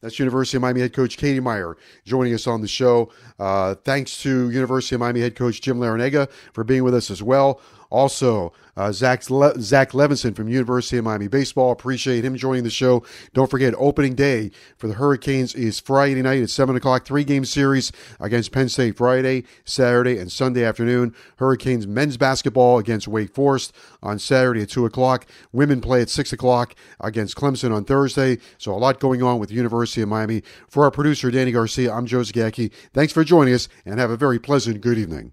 That's 0.00 0.18
University 0.18 0.56
of 0.56 0.62
Miami 0.62 0.80
head 0.80 0.92
coach 0.92 1.16
Katie 1.16 1.40
Meier 1.40 1.76
joining 2.04 2.32
us 2.34 2.46
on 2.46 2.62
the 2.62 2.68
show. 2.68 3.10
Uh, 3.38 3.74
thanks 3.74 4.22
to 4.22 4.50
University 4.50 4.94
of 4.94 5.00
Miami 5.00 5.20
head 5.20 5.36
coach 5.36 5.60
Jim 5.60 5.78
Larrañaga 5.78 6.30
for 6.52 6.64
being 6.64 6.84
with 6.84 6.94
us 6.94 7.10
as 7.10 7.22
well. 7.22 7.60
Also, 7.90 8.52
uh, 8.76 8.92
Zach, 8.92 9.28
Le- 9.28 9.60
Zach 9.60 9.90
Levinson 9.90 10.34
from 10.34 10.48
University 10.48 10.96
of 10.96 11.04
Miami 11.04 11.28
Baseball. 11.28 11.72
Appreciate 11.72 12.24
him 12.24 12.36
joining 12.36 12.64
the 12.64 12.70
show. 12.70 13.04
Don't 13.34 13.50
forget, 13.50 13.74
opening 13.76 14.14
day 14.14 14.50
for 14.76 14.86
the 14.86 14.94
Hurricanes 14.94 15.54
is 15.54 15.80
Friday 15.80 16.22
night 16.22 16.42
at 16.42 16.50
7 16.50 16.74
o'clock. 16.76 17.04
Three 17.04 17.24
game 17.24 17.44
series 17.44 17.90
against 18.20 18.52
Penn 18.52 18.68
State 18.68 18.96
Friday, 18.96 19.44
Saturday, 19.64 20.18
and 20.18 20.30
Sunday 20.30 20.64
afternoon. 20.64 21.14
Hurricanes 21.36 21.86
men's 21.86 22.16
basketball 22.16 22.78
against 22.78 23.08
Wake 23.08 23.34
Forest 23.34 23.74
on 24.02 24.18
Saturday 24.18 24.62
at 24.62 24.70
2 24.70 24.86
o'clock. 24.86 25.26
Women 25.52 25.80
play 25.80 26.00
at 26.00 26.08
6 26.08 26.32
o'clock 26.32 26.74
against 27.00 27.36
Clemson 27.36 27.74
on 27.74 27.84
Thursday. 27.84 28.38
So 28.56 28.72
a 28.72 28.78
lot 28.78 29.00
going 29.00 29.22
on 29.22 29.38
with 29.38 29.50
University 29.50 30.00
of 30.02 30.08
Miami. 30.08 30.42
For 30.68 30.84
our 30.84 30.90
producer, 30.90 31.30
Danny 31.30 31.52
Garcia, 31.52 31.92
I'm 31.92 32.06
Joe 32.06 32.20
Zagacki. 32.20 32.72
Thanks 32.94 33.12
for 33.12 33.24
joining 33.24 33.54
us 33.54 33.68
and 33.84 33.98
have 33.98 34.10
a 34.10 34.16
very 34.16 34.38
pleasant 34.38 34.80
good 34.80 34.96
evening. 34.96 35.32